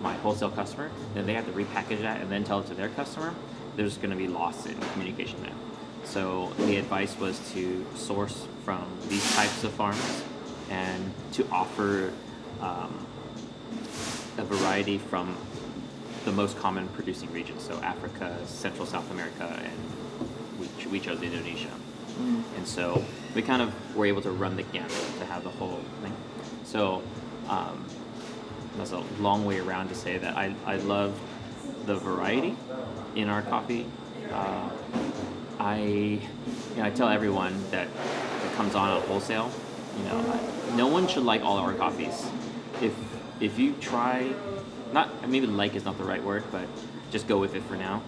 [0.00, 2.88] my wholesale customer, then they have to repackage that and then tell it to their
[2.90, 3.34] customer,
[3.76, 5.52] there's going to be loss in communication there.
[6.06, 10.24] So the advice was to source from these types of farms
[10.70, 12.12] and to offer
[12.60, 13.06] um,
[14.38, 15.36] a variety from
[16.24, 21.22] the most common producing regions, so Africa, Central South America, and we, ch- we chose
[21.22, 21.70] Indonesia.
[22.56, 25.80] And so we kind of were able to run the gamut to have the whole
[26.02, 26.12] thing.
[26.64, 27.02] So
[27.48, 27.84] um,
[28.78, 31.18] that's a long way around to say that I, I love
[31.84, 32.56] the variety
[33.14, 33.86] in our coffee.
[34.32, 34.70] Uh,
[35.58, 36.20] I you
[36.76, 37.88] know, I tell everyone that
[38.42, 39.50] that comes on at wholesale,
[39.98, 42.26] you know, I- no one should like all our coffees.
[42.82, 42.92] If
[43.40, 44.32] if you try,
[44.92, 46.66] not maybe like is not the right word, but
[47.10, 48.02] just go with it for now.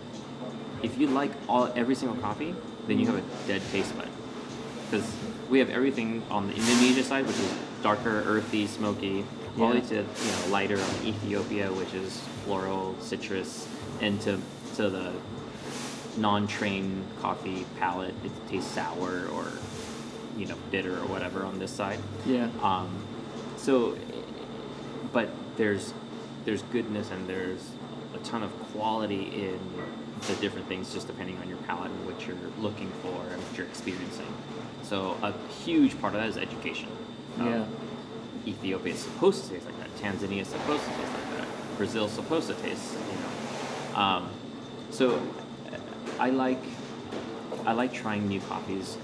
[0.82, 2.54] If you like all every single coffee,
[2.86, 4.08] then you have a dead taste bud.
[4.90, 5.06] Because
[5.50, 9.24] we have everything on the Indonesia side, which is darker, earthy, smoky,
[9.58, 13.66] all the way to you know lighter on Ethiopia, which is floral, citrus,
[14.00, 14.38] and to
[14.76, 15.12] to the
[16.18, 19.46] non-trained coffee palate, it tastes sour or
[20.36, 21.98] you know bitter or whatever on this side.
[22.26, 22.48] Yeah.
[22.62, 22.88] Um,
[23.56, 23.96] so,
[25.12, 25.92] but there's
[26.44, 27.70] there's goodness and there's
[28.14, 29.58] a ton of quality in
[30.26, 33.56] the different things, just depending on your palate and what you're looking for and what
[33.56, 34.26] you're experiencing.
[34.82, 35.32] So a
[35.64, 36.88] huge part of that is education.
[37.38, 37.64] Um, Yeah.
[38.46, 39.94] Ethiopia is supposed to taste like that.
[39.96, 41.46] Tanzania is supposed to taste like that.
[41.76, 43.18] Brazil's supposed to taste, you
[43.92, 44.00] know.
[44.00, 44.30] Um,
[44.90, 45.20] so
[46.18, 46.62] I like
[47.66, 48.96] I like trying new coffees.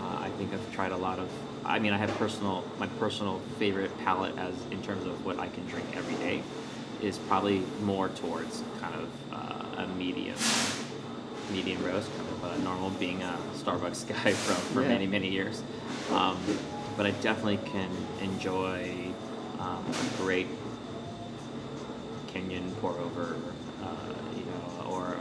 [0.00, 1.28] Uh, I think I've tried a lot of.
[1.64, 5.48] I mean, I have personal my personal favorite palate as in terms of what I
[5.48, 6.42] can drink every day
[7.02, 10.36] is probably more towards kind of uh, a medium
[11.52, 14.88] medium roast, kind of a normal being a Starbucks guy from for Yeah.
[14.88, 15.62] many many years.
[16.10, 16.38] Um,
[16.96, 17.90] but I definitely can
[18.22, 18.90] enjoy
[19.58, 20.46] um, a great
[22.28, 23.36] Kenyan pour over,
[23.82, 23.86] uh,
[24.36, 25.16] you know, or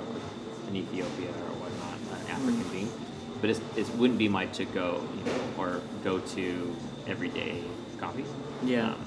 [0.75, 2.91] Ethiopia or whatnot, an African bean.
[3.41, 6.75] But it's, it wouldn't be my to go, you know, or go to
[7.07, 7.63] everyday
[7.97, 8.25] coffee.
[8.63, 8.91] Yeah.
[8.91, 9.05] Um,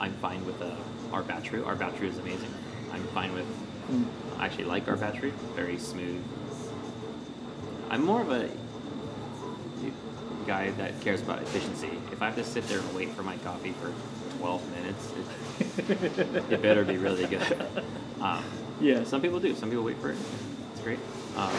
[0.00, 0.74] I'm fine with uh,
[1.12, 1.62] our battery.
[1.62, 2.52] Our battery is amazing.
[2.92, 3.46] I'm fine with.
[3.90, 4.06] Mm.
[4.38, 5.32] I actually like our battery.
[5.54, 6.22] Very smooth.
[7.90, 8.50] I'm more of a
[10.46, 11.90] guy that cares about efficiency.
[12.12, 13.92] If I have to sit there and wait for my coffee for
[14.38, 15.12] 12 minutes,
[15.88, 17.66] it, it better be really good.
[18.20, 18.42] Um,
[18.80, 19.04] Yeah.
[19.04, 19.54] Some people do.
[19.54, 20.18] Some people wait for it.
[20.72, 20.98] It's great.
[21.36, 21.52] Um,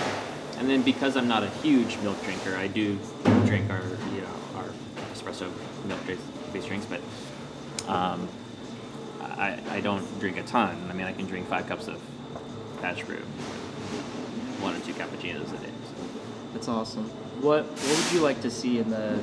[0.58, 2.98] and then because I'm not a huge milk drinker, I do
[3.46, 3.82] drink our
[4.14, 4.70] you know our
[5.14, 5.50] espresso
[5.86, 6.00] milk
[6.54, 7.02] based drinks, but
[7.90, 8.28] um,
[9.22, 10.88] I, I don't drink a ton.
[10.90, 12.02] I mean, I can drink five cups of
[12.82, 13.18] batch brew,
[14.62, 15.72] one or two cappuccinos a day.
[15.84, 15.96] So.
[16.54, 17.04] That's awesome.
[17.42, 19.22] What What would you like to see in the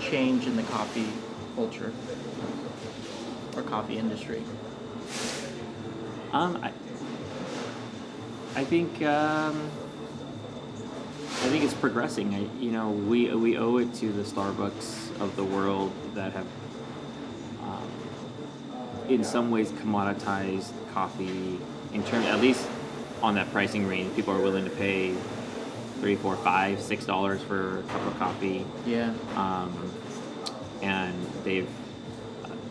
[0.00, 1.08] change in the coffee
[1.54, 1.92] culture
[3.56, 4.42] or coffee industry?
[6.32, 6.72] Um, I,
[8.54, 9.70] I think um,
[11.26, 12.34] I think it's progressing.
[12.34, 16.46] I, you know, we we owe it to the Starbucks of the world that have,
[17.62, 17.88] um,
[19.08, 21.58] in some ways, commoditized coffee
[21.94, 22.68] in terms, at least
[23.22, 24.14] on that pricing range.
[24.16, 25.14] People are willing to pay
[26.00, 29.14] three, four, five, six dollars for a cup of coffee Yeah.
[29.36, 29.90] um,
[30.82, 31.68] and they've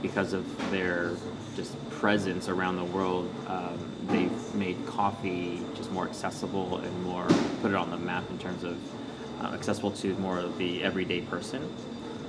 [0.02, 1.12] because of their
[1.56, 7.26] just presence around the world um, they've made coffee just more accessible and more
[7.62, 8.78] put it on the map in terms of
[9.44, 11.62] uh, accessible to more of the everyday person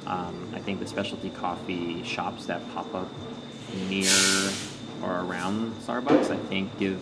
[0.07, 3.09] um, i think the specialty coffee shops that pop up
[3.89, 4.11] near
[5.03, 7.01] or around starbucks i think give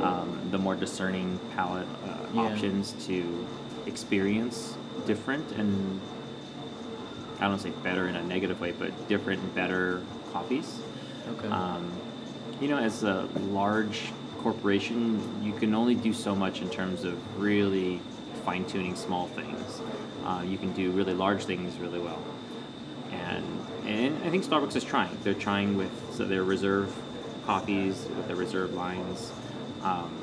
[0.00, 2.42] um, the more discerning palate uh, Yeah.
[2.42, 3.46] options to
[3.86, 4.74] experience
[5.06, 6.00] different and
[7.40, 10.00] I don't say better in a negative way, but different and better
[10.32, 10.78] coffees.
[11.28, 11.48] Okay.
[11.48, 11.90] Um,
[12.62, 17.40] you know, as a large corporation, you can only do so much in terms of
[17.40, 18.00] really
[18.44, 19.80] fine tuning small things.
[20.24, 22.22] Uh, you can do really large things really well.
[23.10, 23.44] And
[23.84, 25.18] and I think Starbucks is trying.
[25.24, 26.94] They're trying with so their reserve
[27.46, 29.32] coffees with their reserve lines.
[29.82, 30.16] Um,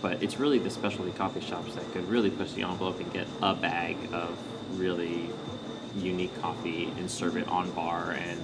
[0.00, 3.26] but it's really the specialty coffee shops that could really push the envelope and get
[3.42, 4.38] a bag of
[4.80, 5.28] really
[5.98, 8.40] unique coffee and serve it on bar and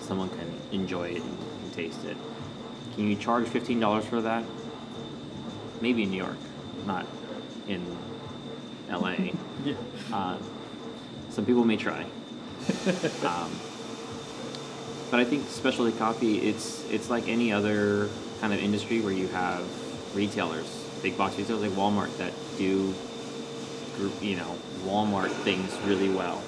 [0.00, 2.18] someone can enjoy it and, and taste it.
[2.96, 4.42] Can you charge fifteen dollars for that?
[5.80, 6.38] Maybe in New York,
[6.86, 7.06] not
[7.68, 7.84] in
[8.90, 9.16] LA.
[9.64, 9.74] Yeah.
[10.12, 10.38] Uh,
[11.30, 12.02] some people may try.
[13.24, 13.50] um,
[15.10, 18.08] but I think specialty coffee, it's it's like any other
[18.40, 19.64] kind of industry where you have
[20.14, 20.66] retailers,
[21.02, 22.94] big box retailers like Walmart that do,
[23.96, 26.42] group, you know, Walmart things really well,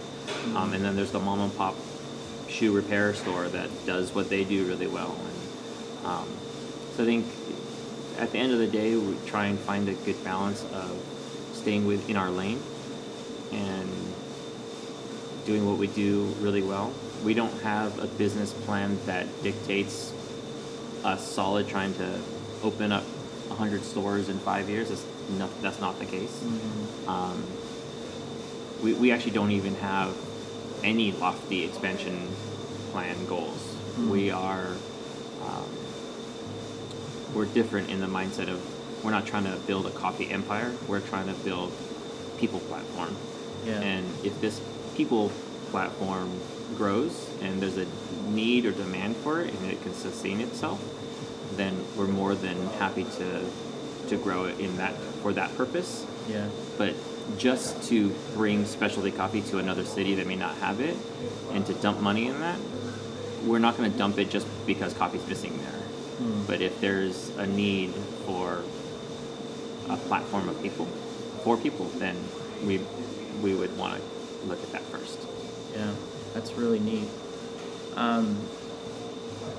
[0.54, 1.74] um, and then there's the mom and pop
[2.48, 5.16] shoe repair store that does what they do really well.
[5.18, 5.37] And,
[6.04, 6.28] um,
[6.96, 7.26] so I think
[8.18, 11.00] at the end of the day, we try and find a good balance of
[11.52, 12.60] staying within our lane
[13.52, 13.88] and
[15.46, 16.92] doing what we do really well.
[17.24, 20.12] We don't have a business plan that dictates
[21.04, 22.20] us solid trying to
[22.62, 23.04] open up
[23.48, 24.88] 100 stores in five years.
[24.88, 26.42] That's not, that's not the case.
[27.06, 27.44] Um,
[28.82, 30.14] we, we actually don't even have
[30.84, 32.28] any lofty expansion
[32.92, 33.74] plan goals.
[34.08, 34.76] We are
[37.34, 38.60] we're different in the mindset of
[39.04, 40.72] we're not trying to build a coffee empire.
[40.86, 41.72] We're trying to build
[42.38, 43.16] people platform.
[43.64, 43.80] Yeah.
[43.80, 44.60] And if this
[44.96, 45.30] people
[45.70, 46.40] platform
[46.76, 47.86] grows and there's a
[48.28, 50.82] need or demand for it and it can sustain itself,
[51.56, 53.44] then we're more than happy to
[54.08, 56.06] to grow it in that for that purpose.
[56.28, 56.48] Yeah.
[56.76, 56.94] But
[57.36, 60.96] just to bring specialty coffee to another city that may not have it
[61.52, 62.58] and to dump money in that,
[63.44, 65.82] we're not going to dump it just because coffee's missing there.
[66.18, 66.44] Hmm.
[66.46, 67.92] But if there's a need
[68.26, 68.62] for
[69.88, 70.86] a platform of people,
[71.44, 72.16] for people, then
[72.64, 72.80] we
[73.42, 75.18] we would want to look at that first.
[75.74, 75.94] Yeah,
[76.34, 77.08] that's really neat.
[77.96, 78.36] Um,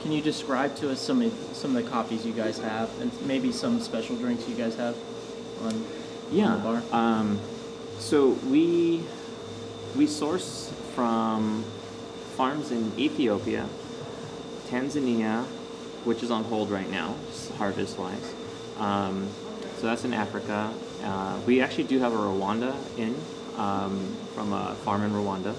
[0.01, 3.12] can you describe to us some of some of the coffees you guys have, and
[3.26, 4.95] maybe some special drinks you guys have
[5.64, 5.86] on,
[6.32, 6.47] Yeah.
[6.47, 6.84] on the bar?
[6.91, 7.39] Um,
[7.99, 9.03] so we
[9.95, 11.64] we source from
[12.36, 13.68] farms in Ethiopia,
[14.70, 15.45] Tanzania,
[16.04, 17.16] which is on hold right now,
[17.58, 18.34] harvest wise.
[18.78, 19.28] Um,
[19.78, 20.74] so that's in Africa.
[21.04, 23.16] Uh, we actually do have a Rwanda in
[23.58, 25.56] um, from a farm in Rwanda,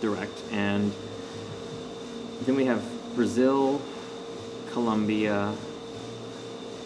[0.00, 0.92] direct, and
[2.42, 2.82] then we have
[3.14, 3.80] Brazil,
[4.70, 5.54] Colombia,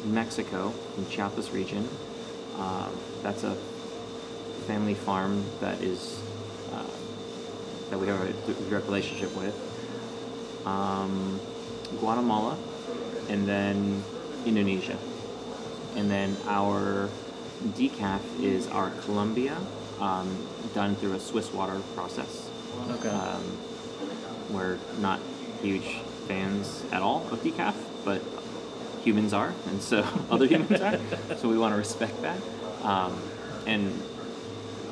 [0.05, 1.89] Mexico, in Chiapas region.
[2.59, 3.57] Um, that's a
[4.67, 6.21] family farm that is
[6.73, 6.85] uh,
[7.91, 9.55] that we have a direct relationship with.
[10.67, 11.41] Um,
[11.99, 12.57] Guatemala,
[13.29, 14.03] and then
[14.47, 14.97] Indonesia,
[15.97, 17.09] and then our
[17.77, 19.57] decaf is our Colombia,
[20.01, 22.49] um, done through a Swiss water process.
[22.91, 23.09] Okay.
[23.09, 23.43] Um,
[24.51, 25.21] we're not
[25.63, 27.75] huge fans at all of decaf,
[28.05, 28.23] but
[29.03, 30.99] humans are, and so other humans are.
[31.37, 32.41] So we want to respect that.
[32.83, 33.21] Um,
[33.67, 34.03] and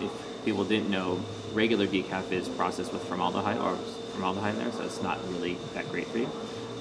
[0.00, 0.10] if
[0.44, 1.20] people didn't know,
[1.52, 3.76] regular decaf is processed with formaldehyde or
[4.12, 6.30] formaldehyde in there, so it's not really that great for you.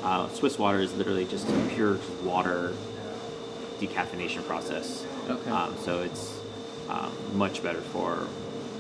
[0.06, 2.74] Uh, Swiss water is literally just a pure water
[3.80, 5.04] decaffeination process.
[5.28, 5.50] Okay.
[5.50, 6.40] Um, so it's
[6.88, 8.28] um, much better for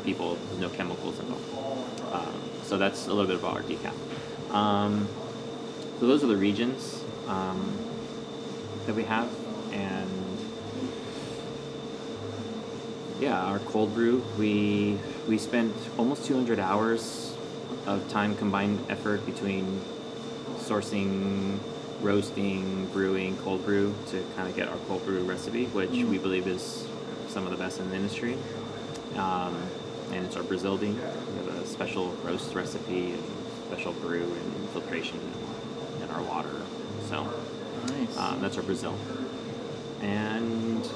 [0.03, 2.01] people with no chemicals involved.
[2.13, 4.53] Um, so that's a little bit about our decaf.
[4.53, 5.09] Um,
[5.99, 7.75] so those are the regions um,
[8.85, 9.27] that we have,
[9.71, 10.09] and
[13.19, 14.23] yeah, our cold brew.
[14.37, 17.35] We we spent almost 200 hours
[17.87, 19.81] of time combined effort between
[20.57, 21.57] sourcing,
[22.01, 26.47] roasting, brewing, cold brew to kind of get our cold brew recipe, which we believe
[26.47, 26.87] is
[27.27, 28.37] some of the best in the industry.
[29.15, 29.55] Um,
[30.11, 30.95] and it's our Brazil bean.
[30.95, 33.23] We have a special roast recipe and
[33.67, 35.19] special brew and filtration
[36.01, 36.61] in our water.
[37.09, 37.27] So
[37.87, 38.17] nice.
[38.17, 38.95] um, that's our Brazil.
[40.01, 40.87] And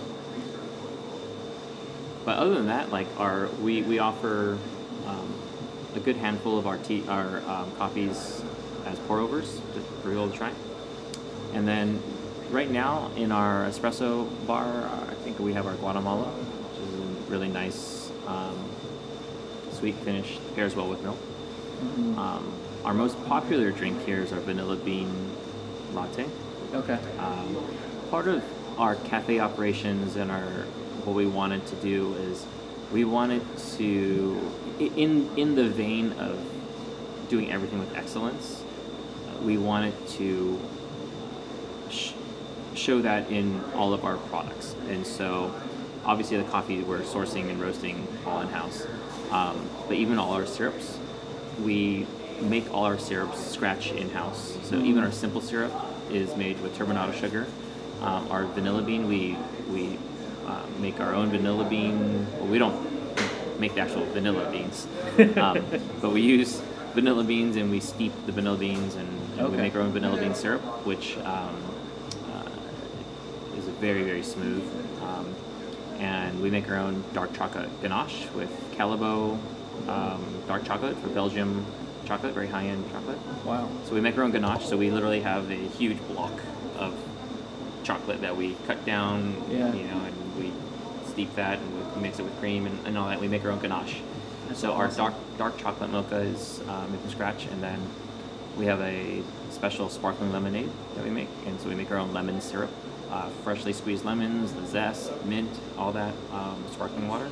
[2.25, 4.57] but other than that, like our we we offer
[5.07, 5.33] um,
[5.95, 8.43] a good handful of our tea our um, coffees
[9.09, 10.51] pour overs just for people to try.
[11.53, 11.99] And then
[12.51, 17.31] right now in our espresso bar, I think we have our Guatemala, which is a
[17.31, 18.55] really nice um,
[19.71, 20.37] sweet finish.
[20.53, 21.17] Pairs well with milk.
[21.81, 22.17] Mhm.
[22.17, 22.53] Um,
[22.85, 25.09] our most popular drink here is our vanilla bean
[25.95, 26.25] latte.
[26.75, 26.99] okay.
[27.17, 27.57] Um,
[28.11, 28.43] part of
[28.77, 30.67] our cafe operations and our
[31.03, 32.45] what we wanted to do is
[32.93, 33.41] we wanted
[33.77, 34.39] to
[34.77, 36.37] in in the vein of
[37.27, 38.63] doing everything with excellence
[39.43, 40.59] we wanted to
[41.89, 42.13] sh-
[42.75, 45.53] show that in all of our products and so
[46.05, 48.85] obviously the coffee we're sourcing and roasting all in house.
[49.31, 50.97] Um, but even all our syrups,
[51.63, 52.07] we
[52.41, 54.57] make all our syrups scratch in house.
[54.63, 55.71] So even our simple syrup
[56.09, 57.45] is made with turbinado sugar.
[58.01, 59.37] Um, our vanilla bean, we
[59.69, 59.99] we
[60.47, 62.25] uh, make our own vanilla bean.
[62.37, 64.87] Well, we don't make the actual vanilla beans,
[65.37, 65.63] um,
[66.01, 66.61] but we use
[66.93, 70.19] vanilla beans and we steep the vanilla beans and, and we make our own vanilla
[70.19, 71.55] bean syrup, which um,
[72.33, 74.63] uh, is very very smooth.
[75.03, 75.35] Um,
[75.99, 79.37] and we make our own dark chocolate ganache with Callebaut
[79.87, 81.65] um, dark chocolate for Belgium
[82.05, 83.17] chocolate, very high end chocolate.
[83.45, 83.69] Wow.
[83.85, 84.65] So we make our own ganache.
[84.65, 86.33] So we literally have a huge block
[86.77, 86.93] of
[87.83, 89.73] chocolate that we cut down, Yeah.
[89.73, 90.51] you know, and we
[91.11, 93.19] steep that and we mix it with cream and, and all that.
[93.19, 94.01] We make our own ganache.
[94.53, 97.81] so our dark dark chocolate mocha is uh, made from scratch, and then
[98.57, 102.13] we have a special sparkling lemonade that we make, and so we make our own
[102.13, 102.69] lemon syrup,
[103.09, 107.29] uh, freshly squeezed lemons, the zest, mint, all that, um, sparkling water.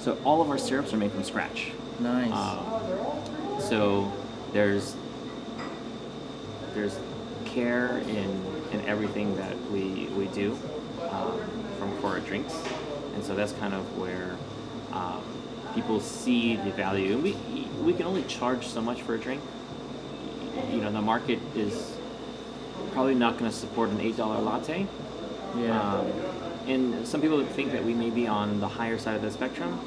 [0.00, 1.72] So all of our syrups are made from scratch.
[1.98, 2.30] Nice.
[2.30, 4.12] Um, so
[4.52, 4.94] there's
[6.74, 6.98] there's
[7.46, 8.30] care in
[8.72, 10.58] in everything that we we do
[11.10, 11.40] um,
[11.78, 12.54] from for our drinks,
[13.14, 14.36] and so that's kind of where
[14.92, 15.22] um,
[15.74, 17.14] people see the value.
[17.14, 17.32] And we
[17.82, 19.42] we can only charge so much for a drink.
[20.70, 21.96] You know, the market is
[22.92, 24.86] probably not going to support an eight dollar latte.
[25.56, 25.80] yeah.
[25.80, 26.06] Um,
[26.66, 29.78] and some people think that we may be on the higher side of the spectrum,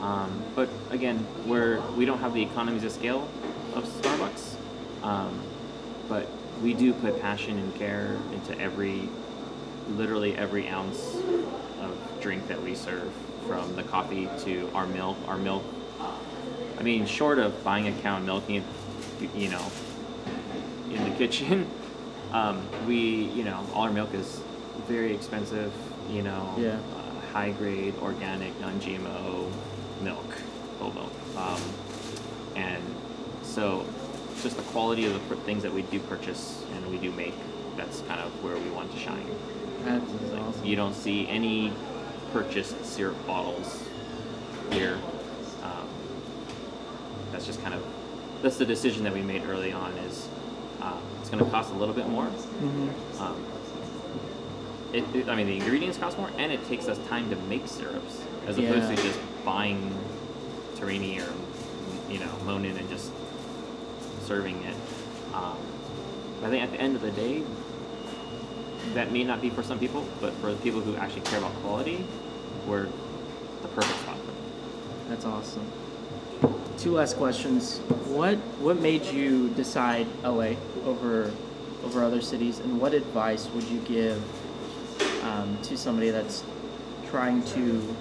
[0.00, 3.28] um, but again, we're we don't have the economies of scale
[3.74, 4.54] of Starbucks,
[5.04, 5.40] um,
[6.08, 6.26] but
[6.62, 9.08] we do put passion and care into every,
[9.90, 11.16] literally every ounce
[11.80, 13.12] of drink that we serve,
[13.46, 15.16] from the coffee to our milk.
[15.26, 15.62] Our milk,
[16.78, 18.64] I mean, short of buying a cow and milking it,
[19.34, 19.64] you know,
[20.90, 21.68] in the kitchen.
[22.32, 24.40] Um, we, you know, all our milk is
[24.88, 25.72] very expensive,
[26.08, 26.78] you know, Yeah.
[26.96, 29.50] uh, high grade, organic, non GMO
[30.00, 30.24] milk,
[30.78, 31.12] whole milk.
[31.36, 31.60] Um,
[32.56, 32.82] and
[33.42, 33.84] so
[34.42, 37.34] just the quality of the pr- things that we do purchase and we do make,
[37.76, 39.26] that's kind of where we want to shine.
[39.84, 40.64] That's Like, awesome.
[40.64, 41.72] You don't see any
[42.32, 43.82] purchased syrup bottles
[44.70, 44.98] here.
[45.62, 45.88] Um,
[47.30, 47.84] that's just kind of
[48.42, 49.92] that's the decision that we made early on.
[49.98, 50.28] Is
[50.80, 52.24] uh, it's going to cost a little bit more.
[52.26, 53.22] Mm-hmm.
[53.22, 53.44] Um,
[54.92, 57.68] it, it- I mean, the ingredients cost more, and it takes us time to make
[57.68, 59.94] syrups as opposed to just buying
[60.76, 61.32] Torani or
[62.12, 63.10] you know Monin and just
[64.26, 64.74] serving it.
[65.34, 65.56] Um,
[66.42, 67.42] I think at the end of the day,
[68.94, 71.54] that may not be for some people, but for the people who actually care about
[71.62, 72.04] quality,
[72.66, 72.88] we're
[73.62, 74.36] the perfect spot for them.
[75.08, 75.66] That's awesome.
[76.78, 77.78] Two last questions.
[78.08, 80.54] What what made you decide LA
[80.84, 81.30] over
[81.84, 84.22] over other cities, and what advice would you give
[85.24, 86.44] um, to somebody that's
[87.08, 87.94] trying to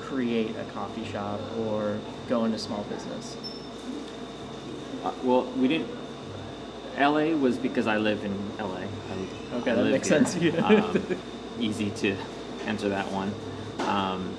[0.00, 3.36] create a coffee shop or go into small business?
[5.04, 5.88] Uh, well, we didn't.
[6.98, 8.74] LA was because I live in LA.
[8.80, 9.28] I'm-
[9.60, 10.24] Okay, I that makes here.
[10.26, 10.66] sense, yeah.
[10.66, 11.02] um,
[11.58, 12.16] easy to
[12.66, 13.32] answer that one.
[13.88, 14.34] Um,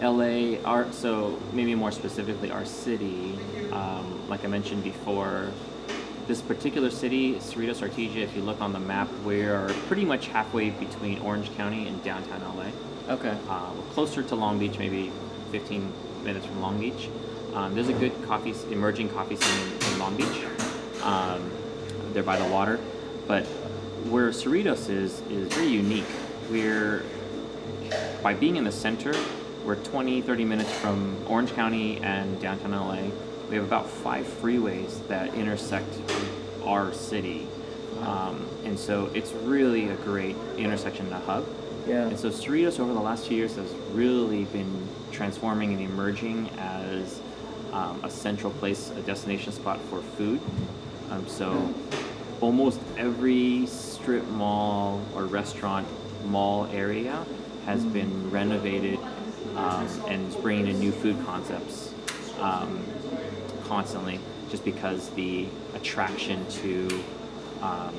[0.00, 3.34] LA, our so maybe more specifically, our city.
[3.72, 5.50] Um, like I mentioned before,
[6.26, 8.16] this particular city, Cerritos Artesia.
[8.18, 12.02] If you look on the map, we are pretty much halfway between Orange County and
[12.04, 12.66] downtown LA.
[13.14, 13.36] Okay.
[13.48, 15.10] Uh, we're closer to Long Beach, maybe
[15.50, 15.92] 15
[16.24, 17.08] minutes from Long Beach.
[17.56, 20.44] Um, there's a good coffee, emerging coffee scene in, Long Beach.
[21.02, 21.50] Um,
[22.12, 22.78] they're by the water,
[23.26, 23.46] but
[24.10, 26.04] where Cerritos is is very unique.
[26.50, 27.02] We're
[28.22, 29.14] by being in the center,
[29.64, 33.10] we're 20, 30 minutes from Orange County and downtown LA.
[33.48, 35.88] We have about five freeways that intersect
[36.62, 37.46] our city.
[38.02, 41.46] Um, and so it's really a great intersection to hub.
[41.88, 42.06] Yeah.
[42.08, 47.20] And so Cerritos over the last few years has really been transforming and emerging as
[47.72, 50.40] um, a central place, a destination spot for food.
[51.10, 51.74] Um, so
[52.40, 55.86] almost every strip mall or restaurant
[56.26, 57.24] mall area
[57.64, 58.98] has been renovated
[59.56, 61.92] um, and is bringing in new food concepts
[62.40, 62.84] um,
[63.64, 66.88] constantly just because the attraction to
[67.62, 67.94] um,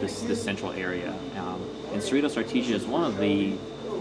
[0.00, 1.14] this, this central area.
[1.36, 1.62] Um,
[1.92, 3.54] and Cerritos Artesia is one of the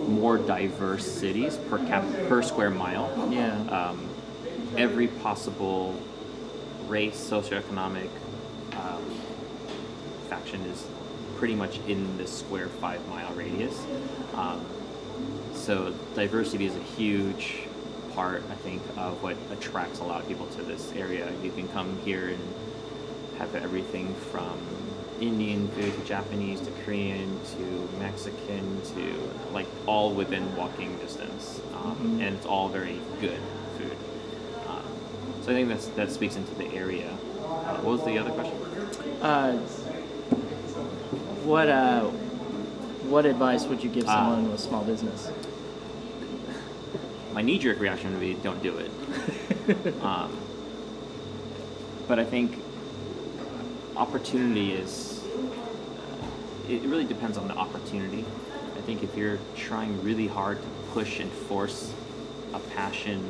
[0.08, 3.30] more diverse cities per cap per square mile.
[3.32, 3.56] Yeah.
[3.70, 4.11] Um,
[4.78, 5.99] every possible
[6.88, 8.09] race, socioeconomic
[8.74, 9.03] um,
[10.30, 10.86] faction is
[11.38, 13.78] pretty much in this square five mile radius.
[14.36, 14.63] Um,
[15.53, 17.63] so diversity is a huge
[18.13, 21.32] part, I think, of what attracts a lot of people to this area.
[21.43, 22.39] You can come here and
[23.38, 24.59] have everything from
[25.19, 31.95] Indian food to Japanese to Korean to Mexican to like all within walking distance, um,
[31.95, 32.28] Mhm.
[32.28, 33.39] and it's all very good
[35.42, 37.10] so I think that's that speaks into the area.
[37.10, 38.56] Uh, what was the other question?
[39.22, 39.58] Uh,
[41.44, 42.02] what uh,
[43.10, 44.14] what advice would you give Ah.
[44.16, 45.32] someone with a small business?
[47.34, 48.92] My knee-jerk reaction would be, "Don't do it."
[50.04, 50.36] um,
[52.08, 52.58] but I think
[53.96, 55.24] opportunity is.
[55.24, 58.26] Uh, it really depends on the opportunity.
[58.78, 61.94] I think if you're trying really hard to push and force
[62.54, 63.24] a passion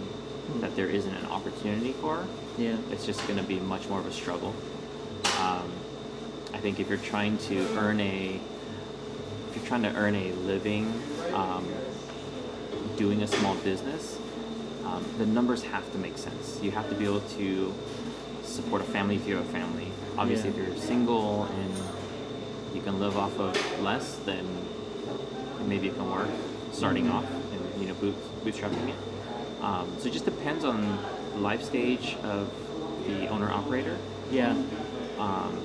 [0.60, 2.26] that there isn't an opportunity for,
[2.58, 2.76] Yeah.
[2.92, 4.54] it's just going to be much more of a struggle.
[5.40, 5.70] Um,
[6.54, 8.40] I think if you're trying to earn a,
[9.50, 10.92] if you're trying to earn a living,
[11.34, 11.66] um,
[12.98, 14.18] doing a small business,
[14.86, 16.60] um, the numbers have to make sense.
[16.62, 17.74] You have to be able to
[18.44, 19.88] support a family if you have a family.
[20.18, 20.58] Obviously, Yeah.
[20.62, 21.74] if you're single and
[22.76, 24.46] you can live off of less, then
[25.68, 26.28] maybe it can work
[26.74, 28.96] starting off and you know boot, bootstrapping it.
[29.62, 30.98] Um, so it just depends on
[31.34, 32.52] the life stage of
[33.08, 33.98] the owner operator.
[34.32, 34.52] Yeah.
[35.20, 35.60] Um,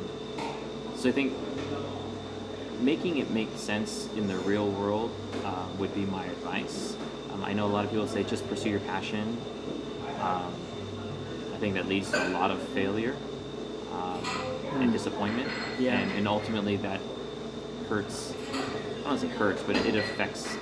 [0.96, 1.32] so I think
[2.80, 5.10] making it make sense in the real world
[5.44, 6.96] uh, would be my advice.
[7.32, 9.36] Um, I know a lot of people say just pursue your passion.
[10.20, 10.52] Um,
[11.54, 13.16] I think that leads to a lot of failure
[13.92, 14.20] um,
[14.74, 15.98] and disappointment, Yeah.
[15.98, 17.00] and, and ultimately that
[17.88, 18.34] hurts.
[18.52, 20.56] I don't want to say hurts, but it, it affects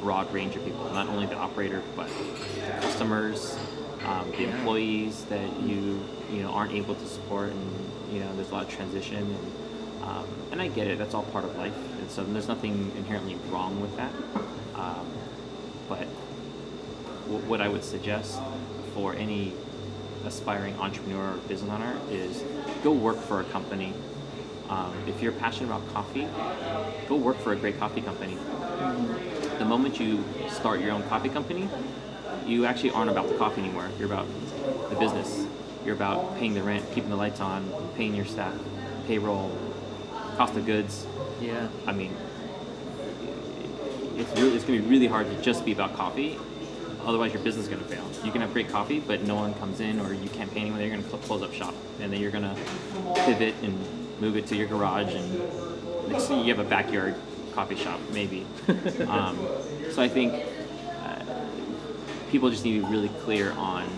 [0.00, 3.58] broad range of people, not only the operator, but the customers,
[4.04, 8.50] um, the employees that you you know aren't able to support, and you know there's
[8.50, 10.98] a lot of transition, and um, and I get it.
[10.98, 14.12] That's all part of life, and so there's nothing inherently wrong with that.
[14.74, 15.06] Um,
[15.88, 16.06] but
[17.26, 18.40] w- what I would suggest
[18.94, 19.52] for any
[20.24, 22.42] aspiring entrepreneur or business owner is
[22.82, 23.92] go work for a company.
[24.68, 26.28] Um, if you're passionate about coffee,
[27.08, 28.36] go work for a great coffee company.
[29.60, 31.68] The moment you start your own coffee company,
[32.46, 33.90] you actually aren't about the coffee anymore.
[33.98, 34.26] You're about
[34.88, 35.46] the business.
[35.84, 38.54] You're about paying the rent, keeping the lights on, paying your staff,
[39.06, 39.54] payroll,
[40.38, 41.06] cost of goods.
[41.42, 41.68] Yeah.
[41.86, 42.16] I mean,
[44.16, 46.38] it's really it's gonna be really hard to just be about coffee.
[47.04, 48.08] Otherwise, your business is gonna fail.
[48.24, 50.80] You can have great coffee, but no one comes in, or you can't pay anyone.
[50.80, 52.56] You're gonna cl- close up shop, and then you're gonna
[53.26, 53.78] pivot and
[54.22, 57.14] move it to your garage, and next thing you have a backyard
[57.54, 58.46] coffee shop, maybe.
[59.08, 59.38] um,
[59.92, 60.32] so I think
[61.04, 61.24] uh,
[62.30, 63.88] people just need to be really clear on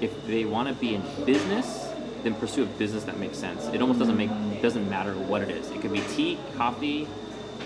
[0.00, 1.88] if they want to be in business,
[2.22, 3.66] then pursue a business that makes sense.
[3.66, 4.30] It almost doesn't make
[4.62, 5.70] doesn't matter what it is.
[5.70, 7.06] It could be tea, coffee,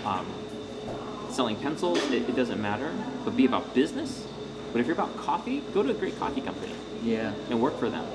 [0.05, 0.25] um,
[1.29, 1.99] selling pencils.
[2.11, 2.93] It, it doesn't matter.
[3.25, 4.25] But be about business.
[4.71, 7.33] But if you're about coffee, go to a great coffee company Yeah.
[7.49, 8.05] and work for them.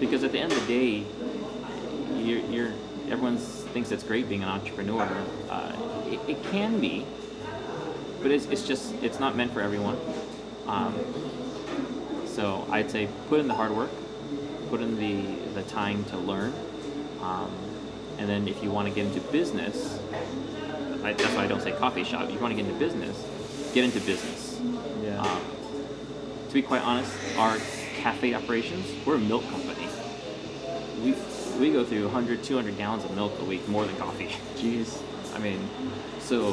[0.00, 1.04] Because at the end of the day,
[2.16, 2.72] you're, you're
[3.08, 3.38] everyone
[3.70, 5.08] thinks it's great being an entrepreneur.
[5.48, 5.72] Uh,
[6.06, 7.06] it, it can be,
[8.22, 9.98] but it's, it's just it's not meant for everyone.
[10.66, 10.94] Um,
[12.26, 13.90] so I'd say put in the hard work,
[14.68, 15.22] put in the
[15.54, 16.52] the time to learn,
[17.22, 17.50] um,
[18.18, 19.98] and then if you want to get into business,
[21.02, 22.28] I, that's why I don't say coffee shop.
[22.28, 23.24] If you want to get into business,
[23.72, 24.60] get into business.
[25.02, 25.20] Yeah.
[25.20, 25.40] Um,
[26.48, 27.56] to be quite honest, our
[27.96, 29.86] cafe operations, we're a milk company.
[31.02, 31.14] We,
[31.60, 34.34] we go through 100, 200 gallons of milk a week, more than coffee.
[34.56, 35.00] Jeez.
[35.34, 35.68] I mean,
[36.18, 36.50] so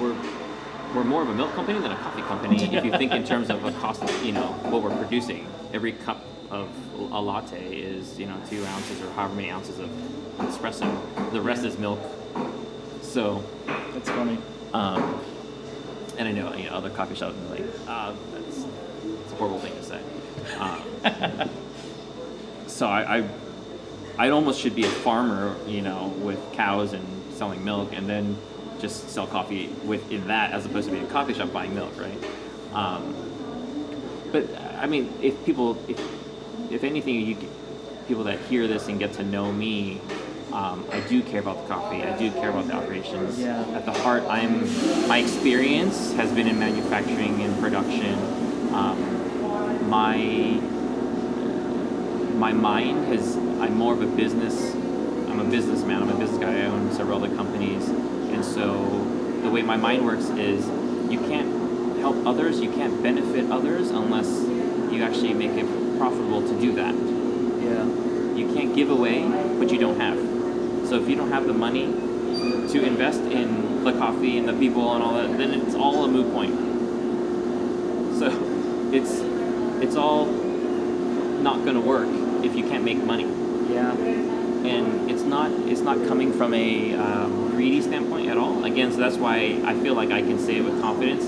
[0.00, 0.16] we're,
[0.94, 3.48] we're more of a milk company than a coffee company if you think in terms
[3.48, 5.46] of a cost of, you know, what we're producing.
[5.72, 6.68] Every cup of
[6.98, 9.88] a latte is, you know, two ounces or however many ounces of
[10.38, 11.30] espresso.
[11.32, 12.00] The rest is milk.
[13.02, 14.38] So, That's funny.
[14.72, 15.20] um,
[16.18, 19.60] and I know you know other coffee shops are like, ah, that's, that's a horrible
[19.60, 20.00] thing to say.
[20.58, 21.50] Um,
[22.82, 23.28] so I, I,
[24.18, 28.36] I almost should be a farmer, you know, with cows and selling milk, and then
[28.80, 32.18] just sell coffee within that, as opposed to being a coffee shop buying milk, right?
[32.74, 33.14] Um,
[34.32, 34.48] but
[34.80, 36.00] I mean, if people, if,
[36.72, 40.00] if anything, you get- people that hear this and get to know me,
[40.52, 42.02] um, I do care about the coffee.
[42.02, 43.38] I do care about the operations.
[43.38, 43.60] Yeah.
[43.76, 44.66] At the heart, I'm
[45.06, 48.18] my experience has been in manufacturing and production.
[48.74, 50.60] Um, my
[52.42, 53.36] my mind has.
[53.36, 54.74] I'm more of a business.
[55.30, 56.02] I'm a businessman.
[56.02, 56.58] I'm a business guy.
[56.58, 58.64] I own several other companies, and so
[59.42, 60.66] the way my mind works is
[61.08, 62.58] you can't help others.
[62.58, 64.26] You can't benefit others unless
[64.92, 65.68] you actually make it
[65.98, 66.96] profitable to do that.
[67.62, 67.84] Yeah.
[68.34, 69.22] You can't give away
[69.60, 70.18] what you don't have.
[70.88, 71.86] So if you don't have the money
[72.72, 76.08] to invest in the coffee and the people and all that, then it's all a
[76.08, 76.56] moot point.
[78.18, 78.26] So
[78.92, 79.20] it's
[79.80, 83.24] it's all not going to work if you can't make money.
[83.72, 83.92] Yeah.
[83.92, 88.64] And it's not it's not coming from a um, greedy standpoint at all.
[88.64, 91.24] Again, so that's why I feel like I can say it with confidence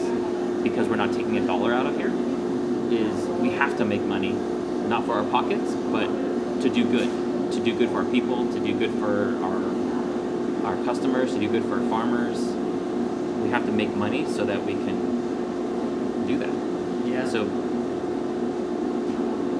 [0.62, 2.12] because we're not taking a dollar out of here.
[2.90, 6.06] Is we have to make money, not for our pockets, but
[6.62, 10.84] to do good, to do good for our people, to do good for our our
[10.84, 12.38] customers, to do good for our farmers.
[13.42, 16.54] We have to make money so that we can do that.
[17.06, 17.28] Yeah.
[17.28, 17.42] So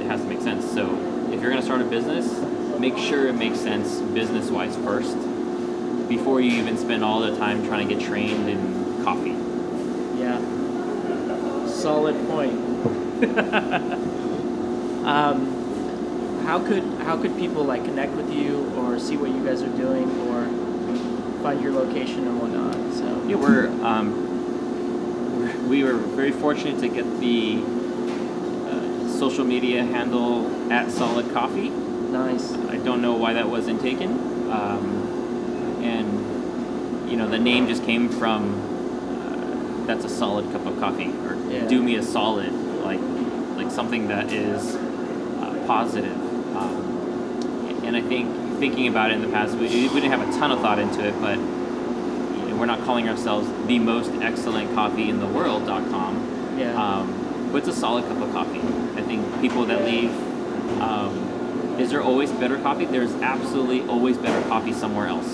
[0.01, 0.71] it has to make sense.
[0.73, 2.39] So if you're going to start a business,
[2.79, 5.17] make sure it makes sense business wise first
[6.09, 9.35] before you even spend all the time trying to get trained in coffee.
[10.17, 10.39] Yeah.
[11.67, 12.53] Solid point.
[15.07, 19.63] um, how could how could people like connect with you or see what you guys
[19.63, 20.47] are doing or
[21.43, 22.75] find your location and whatnot?
[22.95, 27.63] So Yeah, we're, um, we're were very fortunate to get the
[28.69, 31.71] uh, social media handle at Solid Coffee.
[31.71, 32.53] nice.
[32.53, 34.11] I don't know why that wasn't taken.
[34.51, 38.55] Um, and, you know, the name just came from
[39.83, 41.67] uh, that's a solid cup of coffee, or Yeah.
[41.67, 42.53] do me a solid,
[42.85, 43.01] like,
[43.57, 46.17] like something that is uh, positive.
[46.57, 50.33] Um, and I think thinking about it in the past, we, we didn't have a
[50.39, 54.73] ton of thought into it, but you know, we're not calling ourselves the most excellent
[54.75, 56.57] coffee in the world.com.
[56.59, 56.81] Yeah.
[56.81, 58.61] Um, but it's a solid cup of coffee.
[58.97, 60.11] I think people that leave,
[60.81, 62.85] um, is there always better coffee?
[62.85, 65.27] There's absolutely always better coffee somewhere else.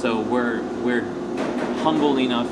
[0.00, 1.02] So we're we're
[1.82, 2.50] humble enough,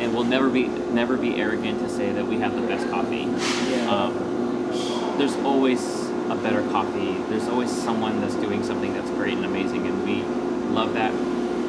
[0.00, 3.26] and we'll never be never be arrogant to say that we have the best coffee.
[3.70, 3.88] yeah.
[3.90, 7.12] Um, there's always a better coffee.
[7.28, 10.22] There's always someone that's doing something that's great and amazing, and we
[10.72, 11.12] love that.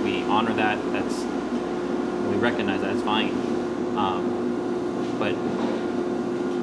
[0.03, 0.77] We honor that.
[0.93, 1.23] That's
[2.29, 2.95] we recognize that.
[2.95, 3.31] It's fine.
[3.97, 5.33] Um, but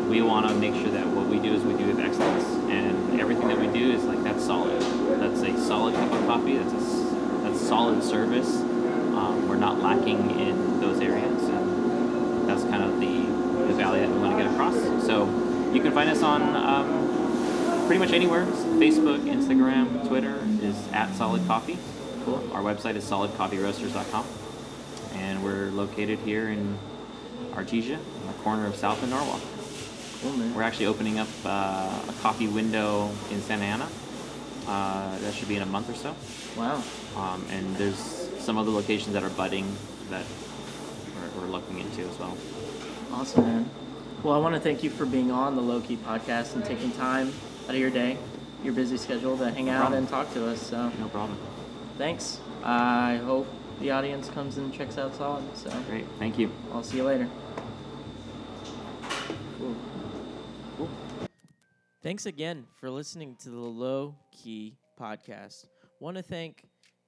[0.09, 3.21] we want to make sure that what we do is we do with excellence, and
[3.21, 4.81] everything that we do is like that's solid.
[5.21, 6.57] That's a solid cup of coffee.
[6.57, 8.57] That's a that's solid service.
[8.57, 13.19] Um, we're not lacking in those areas, and that's kind of the
[13.67, 14.75] the value that we want to get across.
[15.05, 15.27] So
[15.73, 21.47] you can find us on um, pretty much anywhere: Facebook, Instagram, Twitter is at Solid
[21.47, 21.79] Coffee.
[22.25, 22.49] cool.
[22.53, 24.25] Our website is solidcoffeeroasters.com,
[25.15, 26.79] and we're located here in
[27.53, 29.43] Artesia, the corner of South and Norwalk.
[30.23, 30.33] Cool.
[30.55, 33.89] We're actually opening up uh, a coffee window in Santa Ana.
[34.67, 36.15] Uh, that should be in a month or so.
[36.57, 36.83] Wow.
[37.17, 39.67] Um, and there's some other locations that are budding
[40.11, 40.25] that
[41.37, 42.37] we're, we're looking into as well.
[43.13, 43.71] Awesome, man.
[44.23, 46.91] Well, I want to thank you for being on the Low Key podcast and taking
[46.93, 47.33] time
[47.65, 48.19] out of your day,
[48.65, 49.99] your busy schedule, to hang out problem.
[50.01, 50.61] and talk to us.
[50.61, 51.39] So, No problem.
[51.97, 52.41] thanks.
[52.65, 53.47] I hope
[53.81, 55.45] the audience comes and checks out Solid.
[55.57, 56.05] So, Great.
[56.19, 56.51] Thank you.
[56.73, 57.29] I'll see you later.
[59.59, 59.77] Cool.
[62.01, 65.67] Thanks again for listening to the Low Key podcast.
[65.99, 66.63] Want to thank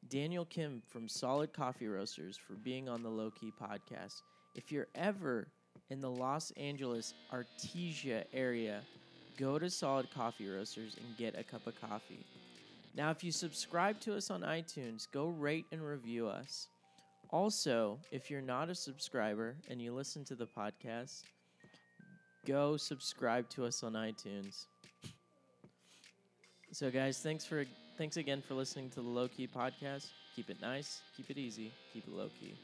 [0.09, 4.23] Daniel Kim from Solid Coffee Roasters for being on the Low Key podcast.
[4.57, 5.47] If you're ever
[5.91, 8.81] in the Los Angeles Artesia area,
[9.39, 12.27] go to Solid Coffee Roasters and get a cup of coffee.
[12.97, 16.67] Now, if you subscribe to us on iTunes, go rate and review us.
[17.31, 21.23] Also, if you're not a subscriber and you listen to the podcast,
[22.45, 24.67] go subscribe to us on iTunes.
[26.73, 27.65] So guys, thanks for
[27.97, 30.13] thanks again for listening to the Low Key podcast.
[30.35, 32.59] Keep it nice, keep it easy, keep it low key.